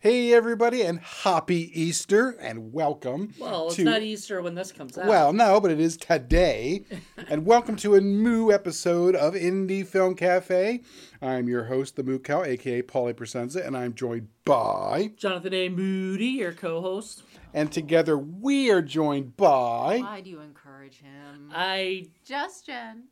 [0.00, 3.32] Hey, everybody, and happy Easter, and welcome.
[3.38, 5.06] Well, it's to, not Easter when this comes out.
[5.06, 6.84] Well, no, but it is today.
[7.28, 10.82] and welcome to a new episode of Indie Film Cafe.
[11.22, 13.14] I'm your host, the Moo Cow, aka Paul A.
[13.14, 15.12] Presenza, and I'm joined by.
[15.16, 15.68] Jonathan A.
[15.68, 17.22] Moody, your co-host.
[17.52, 20.00] And together we are joined by.
[20.00, 21.50] Why do you encourage him?
[21.54, 23.04] I, Just Jenn.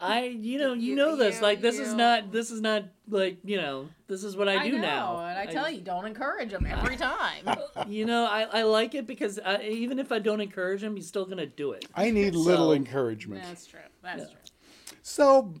[0.00, 1.36] I, you know, you You- know this.
[1.36, 2.30] you- Like this is not.
[2.32, 3.88] This is not like you know.
[4.08, 5.18] This is what I do know, now.
[5.26, 7.44] and I tell you, don't encourage him every time.
[7.88, 11.06] You know, I, I like it because I, even if I don't encourage him, he's
[11.08, 11.86] still gonna do it.
[11.94, 13.42] I need little encouragement.
[13.44, 13.80] That's true.
[14.02, 14.26] That's Yeah.
[14.26, 14.36] true.
[15.08, 15.54] So,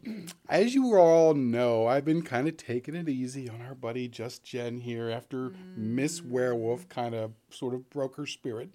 [0.48, 4.42] as you all know, I've been kind of taking it easy on our buddy Just
[4.42, 8.70] Jenn here after Miss Werewolf kind of sort of broke her spirit.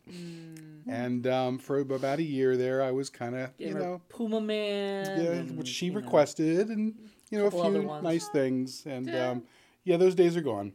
[0.88, 5.22] And um, for about a year there, I was kind of, you know, Puma Man.
[5.22, 6.00] yeah, and, what she you know.
[6.00, 6.96] requested and,
[7.30, 8.84] you know, a Couple few nice things.
[8.86, 9.32] And Yeah.
[9.32, 9.44] um,
[9.84, 10.72] yeah, those days are gone.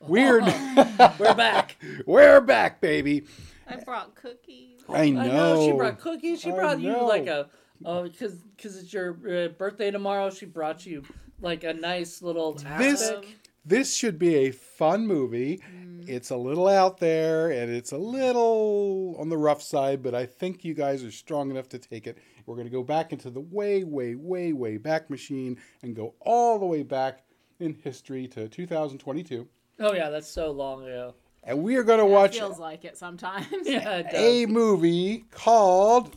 [0.00, 0.44] Weird.
[1.18, 1.82] We're back.
[2.06, 3.24] We're back, baby.
[3.66, 4.80] I brought cookies.
[4.86, 5.20] I know.
[5.20, 6.42] I know she brought cookies.
[6.42, 7.48] She I brought you like a,
[7.84, 10.30] oh, because because it's your uh, birthday tomorrow.
[10.30, 11.02] She brought you
[11.40, 13.30] like a nice little This- outfit.
[13.64, 15.60] this should be a fun movie.
[16.06, 20.26] It's a little out there and it's a little on the rough side, but I
[20.26, 22.18] think you guys are strong enough to take it.
[22.44, 26.14] We're going to go back into the way, way, way, way back machine and go
[26.20, 27.22] all the way back
[27.58, 29.48] in history to 2022.
[29.80, 31.14] Oh yeah, that's so long ago.
[31.42, 33.46] And we are going to It watch feels like it sometimes.
[33.64, 34.14] Yeah, it does.
[34.14, 36.14] a movie called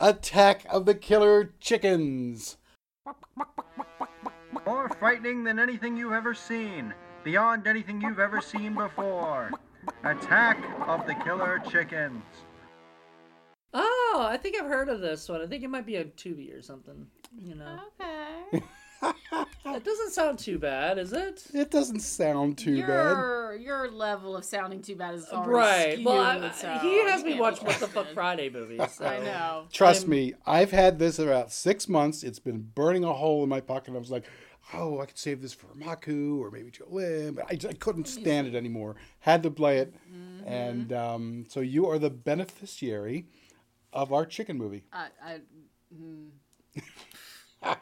[0.00, 2.56] Attack of the Killer Chickens.
[4.66, 6.94] More frightening than anything you've ever seen.
[7.22, 9.50] Beyond anything you've ever seen before.
[10.04, 12.22] Attack of the Killer Chickens.
[13.74, 15.42] Oh, I think I've heard of this one.
[15.42, 17.06] I think it might be a Tubi or something.
[17.38, 18.64] You know, Okay.
[19.64, 21.44] it doesn't sound too bad, is it?
[21.54, 22.86] It doesn't sound too bad.
[22.88, 25.92] your your level of sounding too bad is already Right.
[25.94, 26.06] skewed.
[26.06, 28.08] Well, I, so he has me watch What the Fuck.
[28.14, 28.80] Friday movies.
[28.92, 29.04] So.
[29.06, 29.66] I know.
[29.72, 32.22] Trust I'm- me, I've had this about six months.
[32.22, 33.94] It's been burning a hole in my pocket.
[33.94, 34.24] I was like,
[34.74, 38.06] oh, I could save this for Maku or maybe Jolene, but I, just- I couldn't
[38.06, 38.96] stand it anymore.
[39.20, 39.94] Had to play it.
[40.46, 43.26] And um, so you are the beneficiary
[43.92, 44.84] of our chicken movie.
[44.92, 45.40] I, I,
[45.94, 46.28] mm,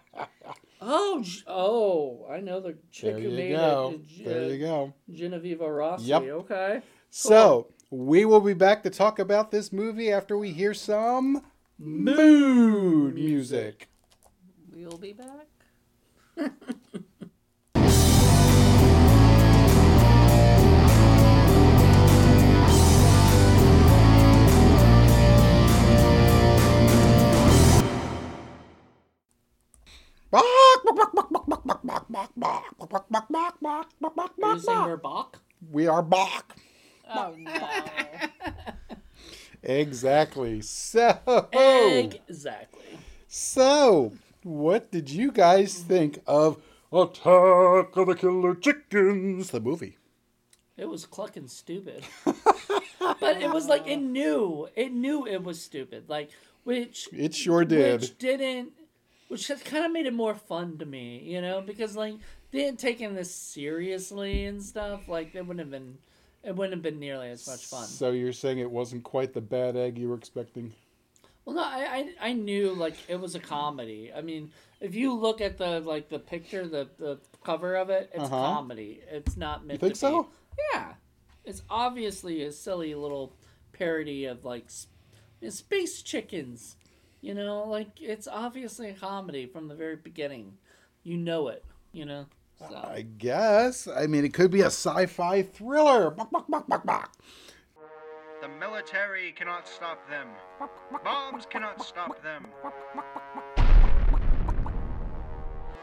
[0.81, 3.93] Oh, oh, I know the chick There who you made go.
[3.95, 4.07] it.
[4.07, 4.95] G- There uh, you go.
[5.11, 6.05] Genevieve Rossi.
[6.05, 6.23] Yep.
[6.23, 6.83] Okay.
[7.11, 11.43] So we will be back to talk about this movie after we hear some
[11.79, 13.89] mood music.
[14.73, 15.47] we'll be back.
[30.33, 30.41] you
[34.61, 35.39] saying we're Bach?
[35.71, 36.57] We are back.
[37.11, 37.69] Oh no.
[39.63, 40.61] Exactly.
[40.61, 41.19] So,
[41.53, 42.99] Exactly.
[43.27, 44.13] so
[44.43, 46.59] what did you guys think of
[46.93, 49.97] Attack of the Killer Chickens, the movie?
[50.77, 52.05] It was clucking stupid.
[52.25, 54.69] but it was like it knew.
[54.77, 56.09] It knew it was stupid.
[56.09, 56.31] Like
[56.63, 58.03] which It sure did.
[58.03, 58.73] Which didn't
[59.29, 62.15] which has kind of made it more fun to me, you know, because like
[62.51, 65.99] they hadn't taken this seriously and stuff, like it wouldn't have been
[66.43, 67.85] it wouldn't have been nearly as much fun.
[67.87, 70.73] So you're saying it wasn't quite the bad egg you were expecting?
[71.45, 74.11] Well, no, I, I I knew like it was a comedy.
[74.15, 74.51] I mean,
[74.81, 78.29] if you look at the like the picture, the the cover of it, it's Uh-huh.
[78.55, 79.01] comedy.
[79.11, 80.23] It's not meant You think to so?
[80.25, 80.29] Be.
[80.75, 80.93] Yeah,
[81.45, 83.33] it's obviously a silly little
[83.73, 84.67] parody of like
[85.49, 86.77] space chickens.
[87.21, 90.53] You know, like it's obviously a comedy from the very beginning.
[91.03, 91.65] You know it.
[91.93, 92.27] You know.
[92.59, 92.75] So.
[92.75, 93.87] I guess.
[93.87, 96.11] I mean, it could be a sci-fi thriller.
[96.11, 97.13] Bok, bok, bok, bok, bok.
[98.41, 100.29] The military cannot stop them.
[101.05, 102.47] Bombs cannot stop them.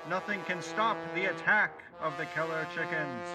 [0.09, 3.28] Nothing can stop the attack of the killer chickens.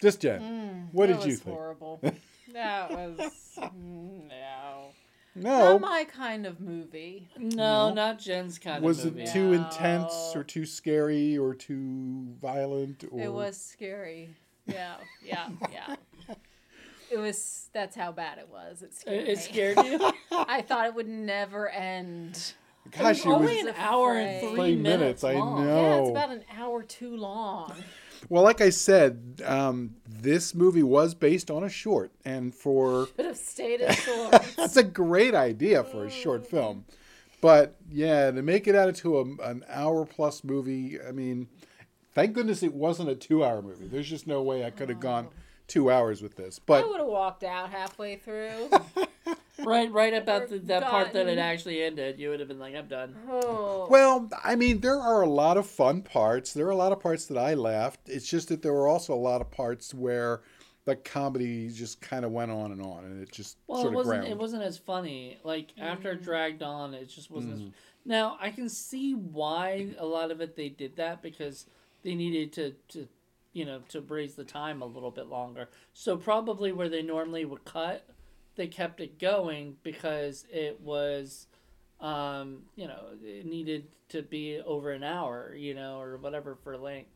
[0.00, 0.88] Just Jenn.
[0.92, 1.56] what did you was think?
[1.56, 2.00] Horrible.
[2.52, 4.90] that was mm, no.
[5.36, 5.72] No.
[5.72, 7.28] Not my kind of movie.
[7.38, 9.22] no, not Jenn's kind Was of movie.
[9.22, 9.64] Was it too No.
[9.64, 13.04] intense or too scary or too violent?
[13.10, 13.20] Or...
[13.20, 14.30] It was scary.
[14.66, 14.94] Yeah,
[15.24, 15.96] yeah, yeah.
[17.10, 17.68] It was.
[17.72, 18.82] That's how bad it was.
[18.82, 19.32] It scared It, me.
[19.32, 20.12] it scared you.
[20.32, 22.54] I thought it would never end.
[22.90, 25.22] Gosh, it it was was only an hour and three, Three minutes.
[25.22, 25.64] minutes, I know.
[25.64, 27.72] Yeah, it's about an hour too long.
[28.28, 33.26] Well, like I said, um, this movie was based on a short, and for Could
[33.26, 34.32] have stayed in short.
[34.56, 36.84] that's a great idea for a short film.
[37.40, 41.48] But yeah, to make it out into a, an hour plus movie, I mean,
[42.14, 43.88] Thank goodness it wasn't a two-hour movie.
[43.88, 45.26] There's just no way I could have gone
[45.66, 46.58] two hours with this.
[46.58, 48.70] But I would have walked out halfway through.
[49.58, 52.74] Right, right about the, that part that it actually ended, you would have been like,
[52.74, 53.86] "I'm done." Oh.
[53.88, 56.52] Well, I mean, there are a lot of fun parts.
[56.52, 58.00] There are a lot of parts that I laughed.
[58.06, 60.42] It's just that there were also a lot of parts where
[60.86, 63.88] the comedy just kind of went on and on, and it just Well, sort it
[63.90, 64.20] of wasn't.
[64.20, 64.32] ground.
[64.32, 65.38] It wasn't as funny.
[65.44, 67.54] Like after it dragged on, it just wasn't.
[67.54, 67.66] Mm-hmm.
[67.68, 67.72] As,
[68.04, 71.66] now I can see why a lot of it they did that because
[72.02, 73.08] they needed to to
[73.54, 75.70] you know to raise the time a little bit longer.
[75.94, 78.06] So probably where they normally would cut,
[78.56, 81.46] they kept it going because it was,
[82.00, 86.76] um, you know, it needed to be over an hour, you know, or whatever for
[86.76, 87.10] length.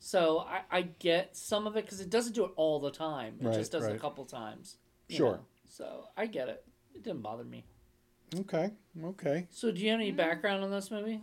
[0.00, 3.36] So I, I get some of it because it doesn't do it all the time.
[3.40, 4.76] It Right, just does it a couple times.
[5.08, 5.32] Sure.
[5.32, 5.40] know.
[5.70, 6.62] So I get it.
[6.94, 7.64] It didn't bother me.
[8.40, 8.70] Okay,
[9.02, 9.46] okay.
[9.50, 11.20] So do you have any background on this movie?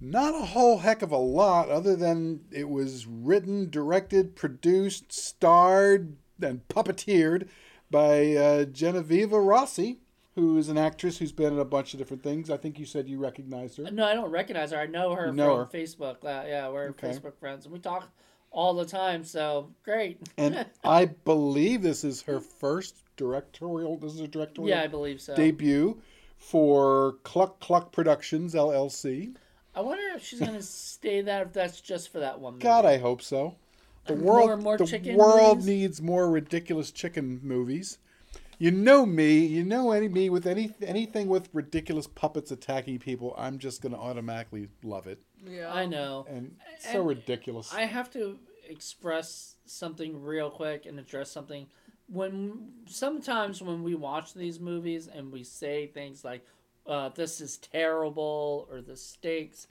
[0.00, 6.16] Not a whole heck of a lot, other than it was written, directed, produced, starred,
[6.40, 7.48] and puppeteered
[7.90, 9.98] by uh, Genevieve Rossi,
[10.36, 12.48] who is an actress who's been in a bunch of different things.
[12.50, 13.90] I think you said you recognized her.
[13.90, 14.78] No, I don't recognize her.
[14.78, 16.24] I know her You know from Facebook.
[16.24, 17.08] Uh, yeah, we're Okay.
[17.08, 18.10] Facebook friends, and we talk
[18.50, 19.22] all the time.
[19.22, 20.20] So great.
[20.38, 23.98] And I believe this is her first directorial.
[23.98, 25.34] This is a directorial yeah, I believe so.
[25.36, 26.00] debut
[26.38, 29.34] for Cluck Cluck Productions LLC.
[29.80, 31.42] I wonder if she's gonna stay there.
[31.44, 32.54] If that's just for that one.
[32.54, 32.64] Movie.
[32.64, 33.54] God, I hope so.
[34.06, 35.66] The More- world, more the chicken world movies?
[35.66, 37.96] needs more ridiculous chicken movies.
[38.58, 39.38] You know me.
[39.46, 43.34] You know any me with any anything with ridiculous puppets attacking people.
[43.38, 45.72] I'm just gonna automatically love it, yeah.
[45.72, 46.26] I know.
[46.28, 47.72] and it's so ridiculous.
[47.72, 48.38] I have to
[48.68, 51.68] express something real quick and address something.
[52.06, 56.44] When sometimes when we watch these movies and we say things like,
[56.90, 59.66] uh, "This is terrible" or the stinks,"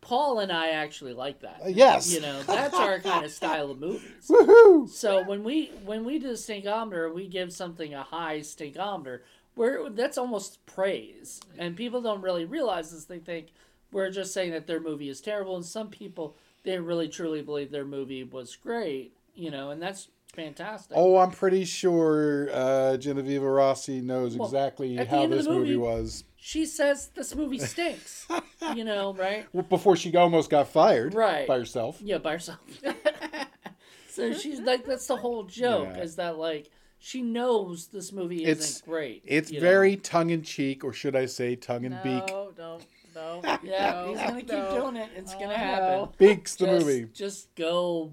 [0.00, 1.60] Paul and I actually like that.
[1.64, 2.12] Uh, yes.
[2.12, 4.02] you know that's our kind of style of movies.
[4.28, 4.88] Woohoo!
[4.88, 9.20] So when we when we do the stinkometer, we give something a high stinkometer.
[9.56, 13.04] Where that's almost praise, and people don't really realize this.
[13.04, 13.48] They think
[13.92, 17.70] we're just saying that their movie is terrible, and some people they really truly believe
[17.70, 19.12] their movie was great.
[19.34, 20.96] You know, and that's fantastic.
[20.96, 26.24] Oh, I'm pretty sure uh, Genevieve Rossi knows Well, exactly how this movie, movie- was.
[26.42, 28.26] She says this movie stinks.
[28.74, 29.46] you know, right?
[29.52, 31.46] Well, before she almost got fired Right.
[31.46, 32.00] by herself.
[32.02, 32.60] Yeah, by herself.
[34.10, 36.02] so she's like, that's the whole joke Yeah.
[36.02, 39.22] is that like she knows this movie It's- isn't great.
[39.26, 42.26] It's very tongue in cheek, or should I say tongue in beak?
[42.28, 43.40] No, don't, no.
[43.62, 44.80] Yeah, no, he's gonna keep no.
[44.80, 45.10] doing it.
[45.16, 46.08] It's Oh, gonna happen.
[46.18, 47.08] Beaks the just, movie.
[47.12, 48.12] Just go,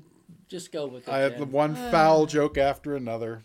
[0.50, 1.12] just go with it.
[1.14, 1.92] I have the one uh.
[1.92, 3.44] foul joke after another.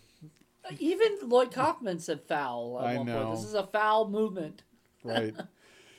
[0.79, 2.79] Even Lloyd Kaufman said foul.
[2.79, 3.23] At I one know.
[3.25, 3.35] Point.
[3.37, 4.63] This is a foul movement.
[5.03, 5.35] Right.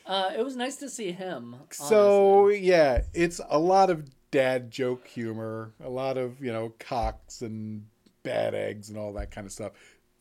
[0.07, 1.55] Uh, it was nice to see him.
[1.71, 2.67] so honestly.
[2.67, 7.87] yeah, it's a lot of dad joke humor, a lot of you know cocks and
[8.21, 9.71] bad eggs and all that kind of stuff.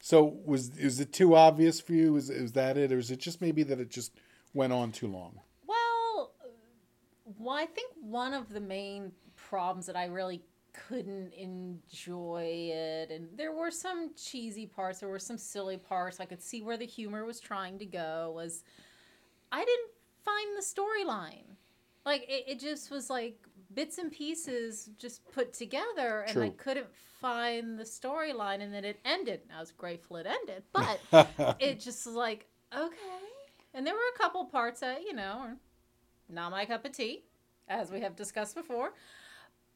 [0.01, 2.17] So was is it too obvious for you?
[2.17, 4.13] Is is that it, or is it just maybe that it just
[4.55, 5.41] went on too long?
[5.67, 6.33] Well,
[7.39, 10.41] well, I think one of the main problems that I really
[10.89, 16.21] couldn't enjoy it, and there were some cheesy parts, there were some silly parts.
[16.21, 18.33] I could see where the humor was trying to go.
[18.35, 18.65] Was
[19.53, 19.91] I didn't
[20.25, 21.57] find the storyline.
[22.05, 23.39] Like it, it just was like
[23.73, 28.61] bits and pieces just put together, and I couldn't find the storyline.
[28.61, 29.41] And then it ended.
[29.49, 32.97] and I was grateful it ended, but it just was like okay.
[33.73, 35.57] And there were a couple parts that you know
[36.29, 37.25] not my cup of tea,
[37.69, 38.93] as we have discussed before.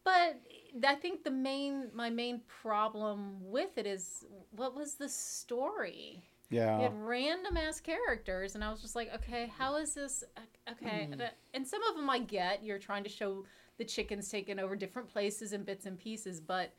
[0.05, 0.41] But
[0.85, 6.23] I think the main my main problem with it is what was the story?
[6.51, 6.81] You yeah.
[6.81, 10.25] had random ass characters, and I was just like, okay, how is this?
[10.71, 11.21] Okay, Hmm.
[11.53, 12.65] and, some of them I get.
[12.65, 13.45] You're trying to show
[13.77, 16.73] the chickens taking over different places and bits and pieces, but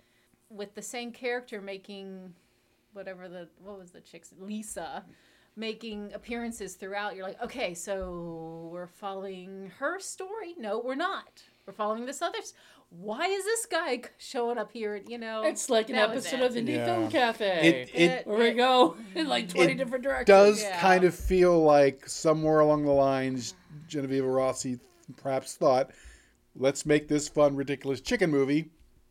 [0.49, 2.33] with the same character making
[2.93, 5.05] whatever the what was the chick's Lisa
[5.55, 7.15] making appearances throughout.
[7.15, 10.55] You're like, okay, so we're following her story.
[10.57, 11.43] No, we're not.
[11.65, 12.53] We're following this other's.
[12.89, 15.01] Why is this guy showing up here?
[15.07, 16.51] You know, it's like an episode it.
[16.51, 16.85] of Indie Yeah.
[16.85, 17.67] Film Cafe.
[17.67, 20.27] It it It- where we go in like twenty It different directions.
[20.27, 20.79] does Yeah.
[20.79, 23.53] kind of feel like somewhere along the lines,
[23.87, 24.79] Genevieve Rossi
[25.17, 25.91] perhaps thought,
[26.55, 28.69] let's make this fun, ridiculous chicken movie,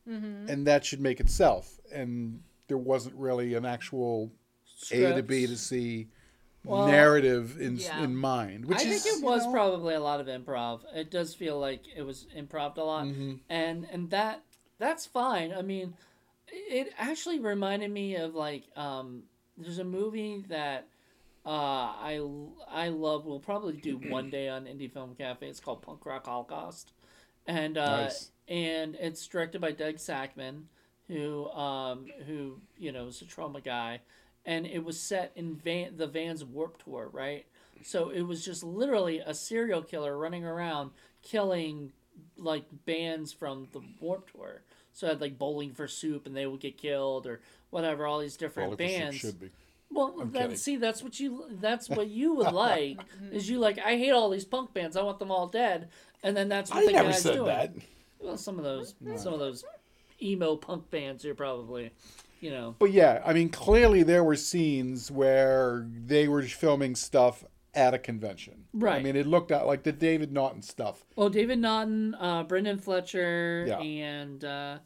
[0.09, 0.49] Mm-hmm.
[0.49, 1.79] and that should make itself.
[1.93, 4.33] And there wasn't really an actual
[4.91, 5.63] A to B to Scripts.
[5.63, 6.09] C
[6.65, 8.03] Well, narrative in Yeah.
[8.03, 8.67] in mind.
[8.67, 10.81] Which I is, think it was know, probably a lot of improv.
[10.95, 13.41] It does feel like it was improv a lot, Mhm.
[13.49, 14.43] and and that
[14.79, 15.53] that's fine.
[15.53, 15.95] I mean,
[16.49, 19.25] it actually reminded me of like um,
[19.57, 20.89] there's a movie that
[21.47, 22.21] uh, I
[22.69, 23.25] I love.
[23.25, 25.47] We'll probably do one day on Indie Film Cafe.
[25.49, 26.93] It's called Punk Rock Holocaust,
[27.47, 28.33] and uh, Nice.
[28.49, 30.65] and it's directed by Doug Sakmann,
[31.07, 34.01] who um who you know is a Troma guy,
[34.49, 37.45] and it was set in Van the Vans Warp Tour, right?
[37.83, 40.91] So it was just literally a serial killer running around
[41.23, 41.93] killing
[42.39, 44.63] like bands from the Warp Tour.
[44.95, 48.07] So I had like Bowling for Soup, and they would get killed or whatever.
[48.07, 49.17] All these different All of us bands.
[49.17, 49.51] should be.
[49.91, 50.57] Well, I'm that, kidding.
[50.57, 53.37] see, that's what you that's what you would like mm-hmm.
[53.37, 54.97] is you like I hate all these punk bands.
[54.97, 55.91] I want them all dead,
[56.23, 57.47] and then that's what I the never guy's said doing.
[57.47, 57.75] that.
[58.19, 59.63] Well, some of those some of those
[60.23, 61.93] emo punk bands are probably,
[62.41, 67.45] you know, But yeah, I mean, clearly there were scenes where they were filming stuff
[67.75, 68.65] at a convention.
[68.73, 68.97] Right.
[68.97, 71.05] I mean, it looked out like the David Naughton stuff.
[71.17, 73.79] well, David Naughton, uh, Brendan Fletcher, Yeah.
[73.79, 74.79] and uh,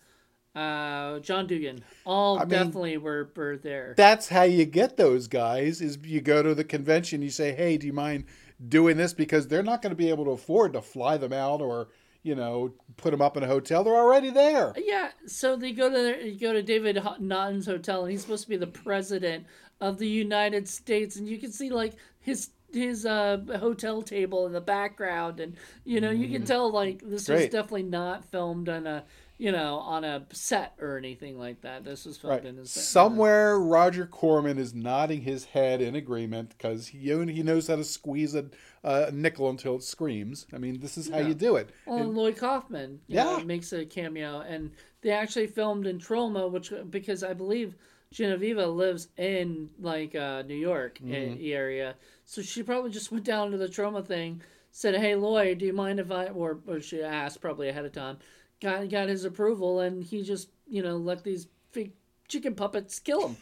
[0.54, 3.94] uh, John Dugan all I mean- definitely were were there.
[3.96, 5.80] That's how you get those guys.
[5.80, 8.24] Is you go to the convention, you say, "Hey, do you mind
[8.68, 11.62] doing this?" Because they're not going to be able to afford to fly them out
[11.62, 11.88] or
[12.22, 13.84] you know put them up in a hotel.
[13.84, 14.72] They're already there.
[14.76, 18.44] Yeah, so they go to their, you go to David Naughton's hotel, and he's supposed
[18.44, 19.46] to be the president
[19.80, 24.52] of the United States, and you can see like his his uh, hotel table in
[24.52, 27.52] the background, and you know you can tell like this was Mm-hmm.
[27.52, 29.04] Definitely not filmed on a
[29.38, 31.84] you know on a set or anything like that.
[31.84, 32.44] This was filmed Right.
[32.46, 37.66] in his Somewhere, Roger Corman is nodding his head in agreement because he he knows
[37.68, 38.46] how to squeeze a,
[38.84, 40.46] a nickel until it screams.
[40.52, 41.28] I mean, this is how Yeah.
[41.28, 41.70] you do it.
[41.86, 43.44] Well, And- Lloyd Kaufman, you know, Yeah.
[43.44, 44.70] makes a cameo, and
[45.00, 47.74] they actually filmed in Troma, which because I believe
[48.12, 51.40] Genevieve lives in like uh, New York Mm-hmm.
[51.42, 51.94] area,
[52.26, 55.72] so she probably just went down to the Troma thing, said, "Hey Lloyd, do you
[55.72, 58.18] mind if I?" Or, or she asked probably ahead of time,
[58.62, 61.94] got got his approval, and he just you know let these fake
[62.28, 63.36] chicken puppets kill him.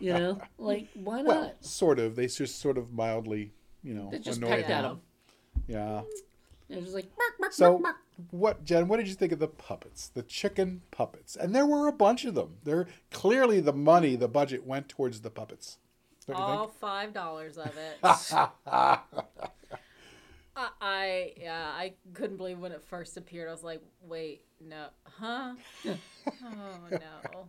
[0.00, 1.26] You know, like why not?
[1.26, 2.16] well, sort of.
[2.16, 3.52] They just sort of mildly,
[3.82, 4.90] you know, they just annoyed at him.
[4.92, 5.00] him.
[5.68, 6.02] Yeah.
[6.68, 7.96] They're just like, "Bark, bark, So, bark, bark."
[8.30, 8.88] what, Jenn?
[8.88, 11.36] What did you think of the puppets, the chicken puppets?
[11.36, 12.56] And there were a bunch of them.
[12.64, 15.78] There clearly the money, the budget went towards the puppets.
[16.32, 16.78] All think?
[16.80, 17.98] five dollars of it.
[20.56, 23.48] I, I yeah, I couldn't believe when it first appeared.
[23.48, 25.54] I was like, wait, no, huh?
[25.86, 27.48] oh no,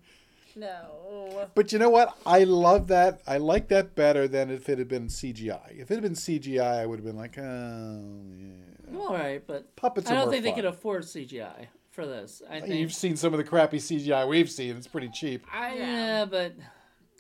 [0.56, 1.48] no.
[1.54, 2.18] But you know what?
[2.26, 3.22] I love that.
[3.28, 5.80] I like that better than if it had been CGI.
[5.80, 8.98] If it had been CGI, I would have been like, oh, yeah.
[8.98, 12.42] all right, but Puppets I don't more think they could afford CGI for this.
[12.50, 14.76] I think You've seen some of the crappy CGI we've seen.
[14.76, 15.46] It's pretty cheap.
[15.54, 15.86] I, Yeah.
[15.86, 16.26] yeah.
[16.26, 16.54] but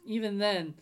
[0.05, 0.75] even then,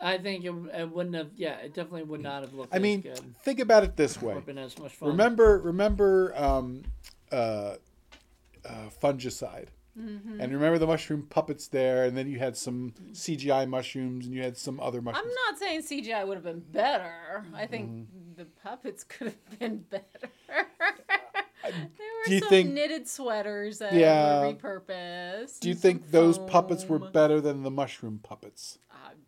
[0.00, 1.30] I think it, it wouldn't have.
[1.36, 2.74] Yeah, it definitely would not have looked.
[2.74, 3.20] I mean, good.
[3.42, 4.34] think about it this way.
[4.34, 5.08] Or as much fun.
[5.08, 6.82] Remember, remember, um,
[7.32, 7.74] uh,
[8.64, 9.66] uh, fungicide,
[9.98, 10.40] Mm-hmm.
[10.40, 14.40] and remember the mushroom puppets there, and then you had some CGI mushrooms, and you
[14.42, 15.26] had some other mushrooms.
[15.26, 17.44] I'm not saying CGI would have been better.
[17.52, 18.34] I think Mm-hmm.
[18.36, 20.04] the puppets could have been better.
[20.52, 20.62] there
[21.72, 24.46] were do you some think- knitted sweaters that Yeah.
[24.46, 25.58] were repurposed.
[25.60, 28.78] Do you think some those puppets were better than the mushroom puppets?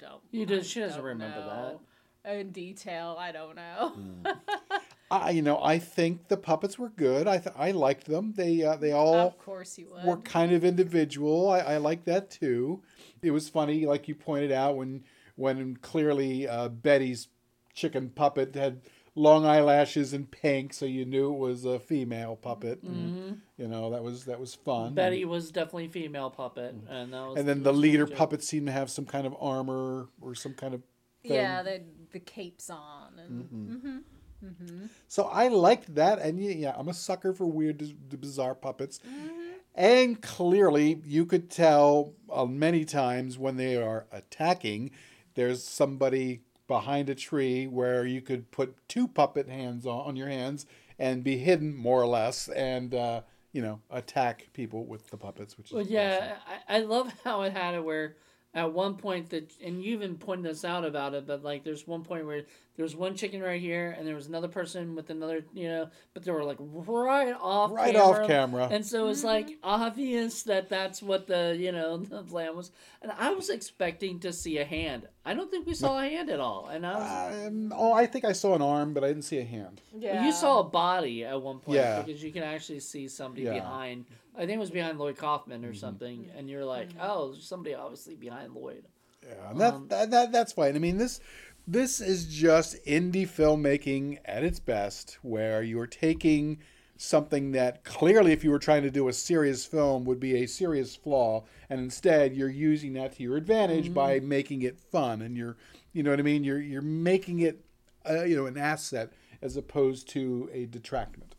[0.00, 0.20] I don't.
[0.30, 1.80] You I did- she doesn't remember know.
[2.24, 3.92] In detail, I don't know.
[3.98, 4.36] Mm.
[5.10, 7.26] I, you know, I think the puppets were good.
[7.26, 8.34] I th- I liked them.
[8.36, 10.04] They uh, they all of course you would.
[10.04, 11.48] were kind of individual.
[11.50, 12.82] I, I like that too.
[13.22, 15.02] It was funny, like you pointed out, when
[15.36, 17.28] when clearly uh, Betty's
[17.74, 18.82] chicken puppet had
[19.14, 22.82] long eyelashes and pink, so you knew it was a female puppet.
[22.82, 24.86] And, you know that was that was fun.
[24.86, 24.94] Mm-hmm.
[24.94, 27.38] Betty was definitely female puppet, and that was.
[27.38, 28.16] and then the was leader good.
[28.16, 30.82] puppet seemed to have some kind of armor or some kind of
[31.22, 31.32] thing.
[31.32, 33.98] yeah, the the capes on and Mm-hmm.
[34.44, 34.86] Mm-hmm.
[35.06, 37.82] So I liked that, and yeah, yeah, I'm a sucker for weird,
[38.18, 38.98] bizarre puppets.
[39.06, 39.28] Mm-hmm.
[39.74, 44.92] And clearly, you could tell uh, many times when they are attacking,
[45.34, 46.40] there's somebody
[46.70, 50.66] behind a tree where you could put two puppet hands on, on your hands
[51.00, 53.22] and be hidden more or less, and uh,
[53.52, 55.58] you know attack people with the puppets.
[55.58, 55.92] Which is Well, awesome.
[55.92, 56.36] yeah,
[56.68, 58.14] I, I love how it had it where
[58.52, 61.86] at one point that, and you even pointed us out about it, but like there's
[61.86, 62.42] one point where
[62.76, 65.88] there was one chicken right here, and there was another person with another, you know,
[66.14, 68.68] but they were like right off, Right camera, off camera.
[68.72, 73.12] and so it's like obvious that that's what the you know the plan was, and
[73.18, 75.06] I was expecting to see a hand.
[75.24, 77.46] I don't think we saw a hand at all, and I was.
[77.46, 79.80] Um, oh, I think I saw an arm, but I didn't see a hand.
[79.92, 80.24] Well, yeah.
[80.24, 82.02] You saw a body at one point Yeah.
[82.02, 83.54] because you can actually see somebody Yeah.
[83.54, 84.06] behind.
[84.40, 85.70] I think it was behind Lloyd Kaufman Mm-hmm.
[85.70, 88.84] or something, and you're like, oh, there's somebody obviously behind Lloyd.
[89.22, 90.74] Yeah, and that, Um, that, that that's fine.
[90.74, 91.20] I mean this
[91.68, 96.58] this is just indie filmmaking at its best, where you're taking
[96.96, 100.46] something that clearly, if you were trying to do a serious film, would be a
[100.46, 104.28] serious flaw, and instead you're using that to your advantage by Mm-hmm.
[104.28, 105.56] making it fun, and you're
[105.92, 106.44] you know what I mean.
[106.44, 107.62] You're you're making it
[108.08, 111.36] uh, you know an asset as opposed to a detractment.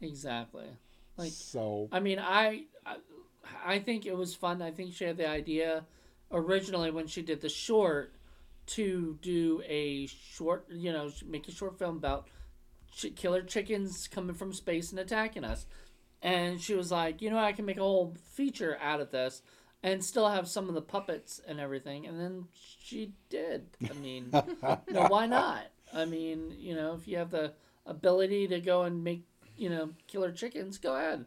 [0.00, 0.66] Exactly.
[1.16, 2.96] Like, so I mean, I, I,
[3.64, 4.62] I think it was fun.
[4.62, 5.84] I think she had the idea
[6.30, 8.14] originally when she did the short
[8.66, 12.28] to do a short, you know, make a short film about
[12.92, 15.66] ch- killer chickens coming from space and attacking us.
[16.22, 19.42] And she was like, you know, I can make a whole feature out of this
[19.82, 22.06] and still have some of the puppets and everything.
[22.06, 22.46] And then
[22.80, 23.66] she did.
[23.88, 24.30] I mean,
[24.90, 25.66] no, why not?
[25.94, 27.52] I mean, you know, if you have the
[27.84, 29.22] ability to go and make,
[29.56, 31.24] you know, killer chickens, go ahead.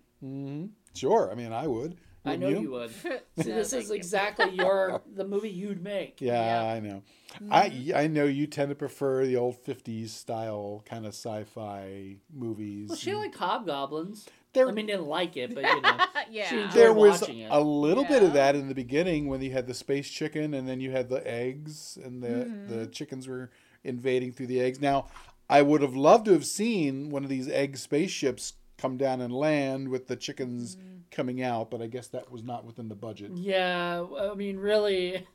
[0.96, 1.32] sure.
[1.32, 1.98] I mean, I would.
[2.26, 2.92] I Wouldn't know you, would.
[3.40, 6.20] See, this is exactly your the movie you'd make.
[6.20, 6.74] Yeah, Yeah.
[6.74, 7.02] I know.
[7.42, 7.54] Mm-hmm.
[7.96, 12.90] I I know you tend to prefer the old '50s style kind of sci-fi movies.
[12.90, 14.28] Well, she and liked Hobgoblins.
[14.52, 15.98] There- I mean, didn't like it, but you know,
[16.30, 16.50] yeah.
[16.50, 17.52] She enjoyed there was watching it.
[17.52, 20.68] a little bit of that in the beginning when you had the space chicken and
[20.68, 22.68] then you had the eggs and the Mm-hmm.
[22.80, 23.50] the chickens were
[23.86, 24.82] invading through the eggs.
[24.82, 25.08] Now,
[25.50, 29.34] I would have loved to have seen one of these egg spaceships come down and
[29.34, 30.98] land with the chickens Mm-hmm.
[31.12, 33.32] coming out, but I guess that was not within the budget.
[33.34, 34.06] yeah.
[34.20, 35.26] I mean, really,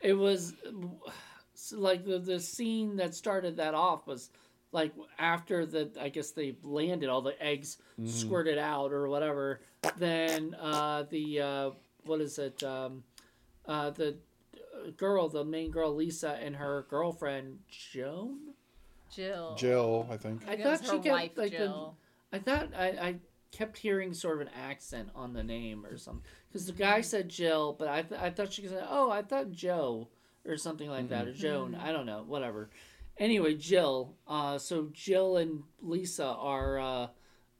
[0.00, 0.54] it was
[1.72, 4.30] like the the scene that started that off was
[4.72, 9.60] like after the I guess they landed, all the eggs squirted out or whatever.
[9.98, 11.70] Then uh, the uh,
[12.04, 12.62] what is it?
[12.62, 13.04] Um,
[13.66, 14.16] uh, the
[14.96, 18.38] girl, the main girl, Lisa, and her girlfriend Joan.
[19.14, 19.54] Jill.
[19.56, 20.42] Jill, I think.
[20.48, 21.90] I I thought thought she kept wife, like the,
[22.32, 23.14] I thought I, I
[23.52, 27.28] kept hearing sort of an accent on the name or something because the guy said
[27.28, 30.08] Jill, but I th- I thought she said oh I thought Joe
[30.46, 32.70] or something like that or Joan I don't know whatever.
[33.18, 34.14] Anyway, Jill.
[34.26, 37.06] Uh, so Jill and Lisa are uh,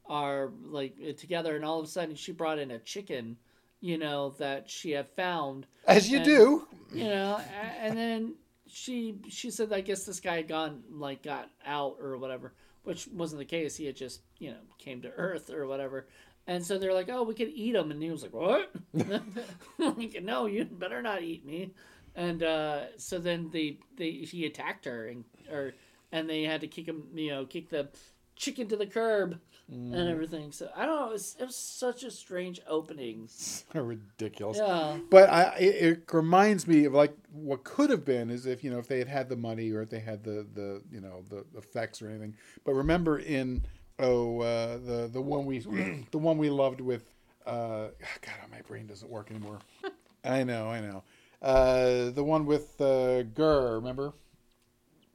[0.07, 3.37] are like together, and all of a sudden she brought in a chicken,
[3.79, 6.67] you know that she had found, As you And- do.
[6.93, 7.39] you know,
[7.79, 8.35] and then
[8.71, 13.07] she she said I guess this guy had gone like got out or whatever, which
[13.07, 13.75] wasn't the case.
[13.75, 16.07] He had just you know came to Earth or whatever,
[16.47, 18.71] and so they're like, oh, we could eat him, and he was like, what?
[18.93, 21.73] like, no, you better not eat me.
[22.15, 25.73] And uh, so then they they he attacked her and or
[26.11, 27.89] and they had to kick him, you know, kick the
[28.35, 29.39] chicken to the curb
[29.71, 30.51] and everything.
[30.51, 31.07] So I don't know.
[31.07, 33.29] It was, it was such a strange opening.
[33.73, 34.57] Ridiculous.
[34.57, 34.97] Yeah.
[35.09, 38.71] But I, it, it reminds me of like what could have been is if you
[38.71, 41.23] know if they had had the money or if they had the the you know
[41.29, 42.35] the effects or anything.
[42.65, 43.63] But remember in
[43.99, 45.59] oh uh, the the one we
[46.11, 47.05] the one we loved with
[47.45, 47.87] uh,
[48.21, 49.59] God my brain doesn't work anymore.
[50.25, 51.03] I know I know
[51.41, 54.13] uh, the one with uh, Gurr remember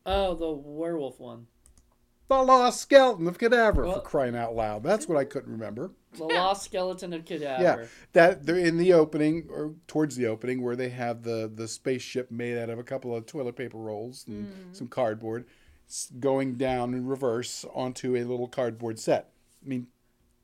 [0.08, 1.48] Oh, the werewolf one.
[2.28, 4.82] The lost skeleton of Cadavra for crying out loud.
[4.82, 5.92] That's what I couldn't remember.
[6.16, 7.60] The lost skeleton of Cadavra.
[7.60, 7.84] Yeah,
[8.14, 12.30] that they're in the opening or towards the opening where they have the the spaceship
[12.30, 14.72] made out of a couple of toilet paper rolls and hmm.
[14.72, 15.46] some cardboard
[16.18, 19.30] going down in reverse onto a little cardboard set.
[19.64, 19.86] I mean,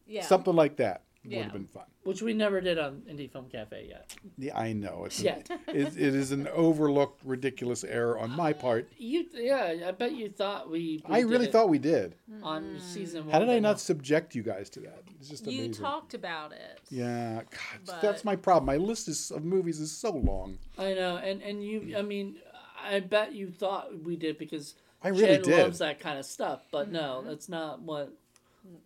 [0.07, 0.23] Yeah.
[0.23, 1.85] something like that would have been fun.
[2.05, 4.15] Which we never did on Indie Film Cafe yet.
[4.37, 5.49] Yeah, I know it's Yet.
[5.69, 8.89] it, it is an overlooked ridiculous error on my uh, part.
[8.99, 11.03] You, yeah, I bet you thought we.
[11.09, 12.17] we I really it thought we did.
[12.43, 13.33] on season one.
[13.33, 13.77] How did I not no.
[13.77, 15.03] subject you guys to that?
[15.21, 15.65] It's just amazing.
[15.67, 16.81] you talked about it.
[16.91, 18.67] yeah, God, But- that's my problem.
[18.67, 20.59] My list is, of movies is so long.
[20.79, 21.97] I know, and and you.
[21.97, 22.37] I mean,
[22.83, 25.59] I bet you thought we did because I really Jenn did.
[25.59, 26.63] loves that kind of stuff.
[26.71, 26.95] But mm-hmm.
[26.95, 28.13] no, that's not what.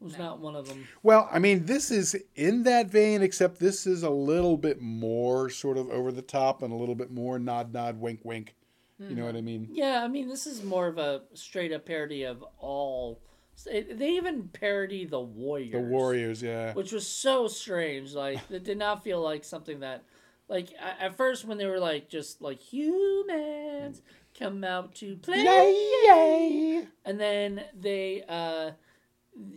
[0.00, 0.86] Was not one of them.
[1.02, 5.50] Well, I mean, this is in that vein, except this is a little bit more
[5.50, 8.54] sort of over the top and a little bit more nod, nod, wink, wink.
[8.98, 9.68] You know what I mean?
[9.70, 13.20] Yeah, I mean, this is more of a straight up parody of all.
[13.64, 15.72] They even parody the Warriors.
[15.72, 16.72] The Warriors, yeah.
[16.72, 18.14] which was so strange.
[18.14, 20.04] Like it did not feel like something that,
[20.48, 24.00] like at first when they were like just like humans
[24.38, 26.86] come out to play, Yay!
[27.04, 28.70] and then they, uh,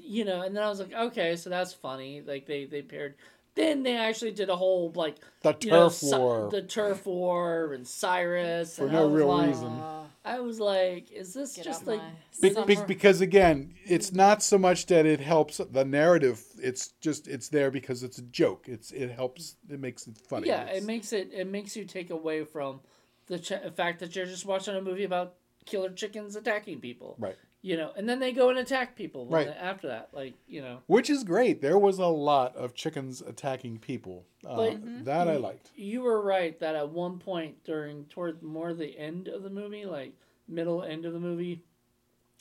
[0.01, 2.21] you know, and then I was like, okay, so that's funny.
[2.21, 3.15] Like they they paired.
[3.55, 6.49] Then they actually did a whole like The you know, turf Cy- war.
[6.51, 8.75] the turf war, and Cyrus.
[8.77, 9.81] For and no real like, reason.
[10.23, 12.01] I was like, is this get just like
[12.41, 16.41] Be- be- because again, it's not so much that it helps the narrative.
[16.61, 18.65] It's just it's there because it's a joke.
[18.69, 19.55] It's it helps.
[19.69, 20.47] It makes it funny.
[20.47, 22.81] Yeah, It's- it makes it it makes you take away from
[23.27, 25.33] the ch- fact that you're just watching a movie about
[25.65, 27.15] killer chickens attacking people.
[27.19, 27.35] right.
[27.61, 29.47] You know, and then they go and attack people Right.
[29.49, 30.09] after that.
[30.13, 30.79] Like, you know.
[30.87, 31.61] Which is great.
[31.61, 34.23] There was a lot of chickens attacking people.
[34.47, 35.71] Uh, that I liked.
[35.75, 39.85] You were right that at one point during toward more the end of the movie,
[39.85, 40.13] like
[40.47, 41.61] middle end of the movie,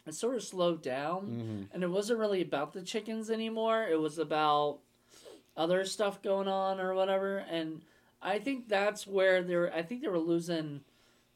[0.07, 1.63] it sort of slowed down Mm-hmm.
[1.75, 3.89] and it wasn't really about the chickens anymore.
[3.91, 4.79] It was about
[5.57, 7.39] other stuff going on or whatever.
[7.39, 7.83] And
[8.23, 10.83] I think that's where they're I think they were losing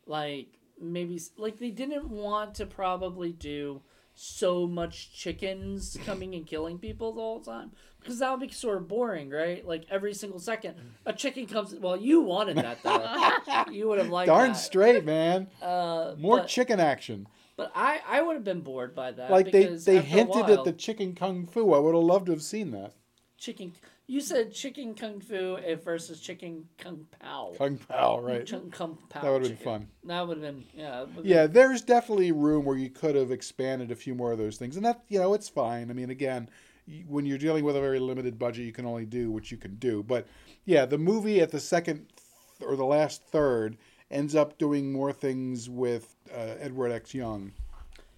[0.07, 0.47] like
[0.83, 3.83] maybe like they didn't want to probably do
[4.15, 8.79] so much chickens coming and killing people the whole time because that would be sort
[8.79, 9.67] of boring, right?
[9.67, 10.75] Like every single second,
[11.07, 11.75] a chicken comes.
[11.75, 13.71] Well, you wanted that though.
[13.73, 14.59] you would have liked Darn that.
[14.59, 15.49] straight, man.
[15.63, 17.29] Uh, More but, chicken action.
[17.57, 19.31] But I, I would have been bored by that.
[19.31, 21.73] Like they, they hinted while, at the chicken kung fu.
[21.73, 22.95] I would have loved to have seen that.
[23.39, 23.75] chicken.
[24.13, 27.55] You said chicken kung fu versus chicken kung pao.
[27.57, 28.45] Kung pao, right?
[28.45, 29.23] Chicken kung pao.
[29.23, 29.89] That would've been fun.
[30.05, 31.05] That would have been yeah.
[31.05, 34.59] would've Yeah, there's definitely room where you could have expanded a few more of those
[34.59, 35.91] things, and that you know it's fine.
[35.91, 36.51] I mean, again,
[37.09, 39.77] when you're dealing with a very limited budget, you can only do what you can
[39.77, 40.03] do.
[40.03, 40.27] But
[40.67, 42.07] yeah, the movie at the second
[42.59, 43.79] th- or the last third
[44.11, 47.15] ends up doing more things with uh, Edward X.
[47.15, 47.53] Young,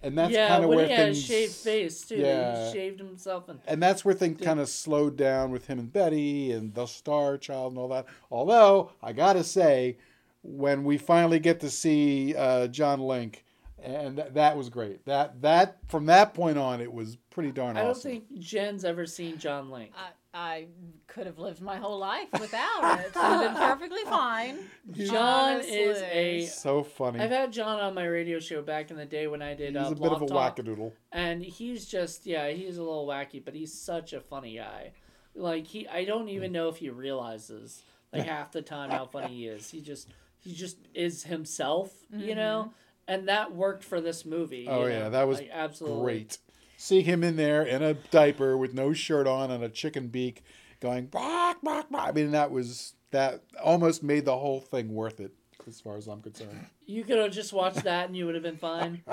[0.03, 2.17] and that's yeah, kind of when where he had a shaved face too.
[2.17, 2.67] Yeah.
[2.67, 5.91] He shaved himself and and that's where things kind of slowed down with him and
[5.91, 8.05] Betty and the Star Child and all that.
[8.29, 9.97] Although I gotta say,
[10.43, 13.43] when we finally get to see uh, John Link,
[13.81, 15.05] and th- that was great.
[15.05, 17.81] That that from that point on, it was pretty darn awesome.
[17.81, 19.91] I don't think Jenn's ever seen John Link.
[19.95, 20.65] I, I
[21.07, 23.05] could have lived my whole life without it.
[23.05, 24.57] It would have been perfectly fine.
[24.91, 26.45] John is a.
[26.47, 27.21] so funny.
[27.21, 29.77] I've had John on my radio show back in the day when I did.
[29.77, 30.91] He's uh, a bit of a Talk, wackadoodle.
[31.13, 34.91] and he's just yeah, he's a little wacky, but he's such a funny guy.
[35.35, 39.33] Like he, I don't even know if he realizes like half the time how funny
[39.33, 39.69] he is.
[39.69, 42.73] He just he just is himself, you know,
[43.07, 44.67] and that worked for this movie.
[44.69, 45.09] Oh you yeah, know?
[45.11, 46.37] that was like, absolutely great.
[46.77, 50.43] See him in there in a diaper with no shirt on and a chicken beak,
[50.79, 52.07] going bark bark bark.
[52.09, 55.31] I mean, that was that almost made the whole thing worth it,
[55.67, 56.65] as far as I'm concerned.
[56.85, 59.03] You could have just watched that and you would have been fine.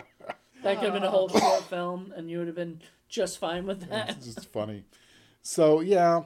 [0.62, 3.66] That could have been a whole short film, and you would have been just fine
[3.66, 4.10] with that.
[4.10, 4.84] It's just funny.
[5.42, 6.22] So yeah,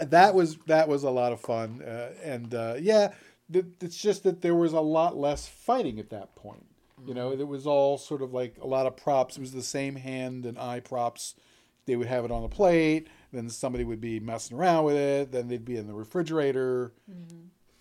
[0.00, 3.12] that was that was a lot of fun, uh, and uh, yeah,
[3.52, 6.66] th- it's just that there was a lot less fighting at that point.
[7.06, 9.36] You know, it was all sort of like a lot of props.
[9.36, 11.34] It was the same hand and eye props.
[11.86, 13.08] They would have it on the plate.
[13.32, 15.32] Then somebody would be messing around with it.
[15.32, 16.92] Then they'd be in the refrigerator.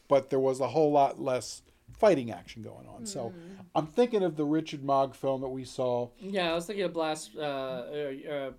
[0.08, 1.62] But there was a whole lot less
[1.98, 3.06] fighting action going on.
[3.06, 3.34] So
[3.76, 6.94] I'm thinking of the Richard Mogg film that we saw, Yeah, I was thinking of
[6.94, 8.52] Blast, uh, uh, uh,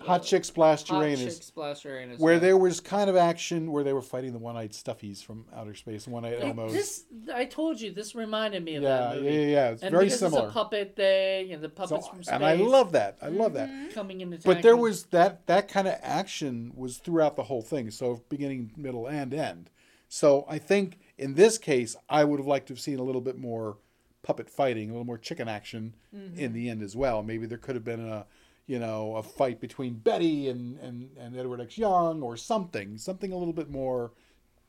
[0.00, 1.36] Hot Chick Splash Hot Uranus.
[1.36, 2.18] Chick Splash Uranus.
[2.18, 2.40] where yeah.
[2.40, 6.08] there was kind of action where they were fighting the one-eyed stuffies from outer space,
[6.08, 6.72] one-eyed It- Elmos.
[6.72, 9.34] This, I told you, this reminded me of yeah, that yeah, movie.
[9.34, 9.70] yeah, yeah.
[9.70, 10.46] It's and very because similar.
[10.46, 12.34] It's a puppet thing, and the So- puppets from space.
[12.34, 13.18] and I love that.
[13.20, 13.68] I love that.
[13.68, 13.90] Mm-hmm.
[13.90, 14.38] coming into.
[14.44, 18.72] But there was that that kind of action was throughout the whole thing, so beginning,
[18.76, 19.70] middle, and end.
[20.08, 23.20] So I think in this case, I would have liked to have seen a little
[23.20, 23.76] bit more
[24.22, 26.38] puppet fighting, a little more chicken action mm-hmm.
[26.38, 27.22] in the end as well.
[27.22, 28.26] Maybe there could have been a,
[28.70, 31.76] you know, a fight between Betty and and, and Edward X.
[31.76, 34.12] Young or something, something a little bit more,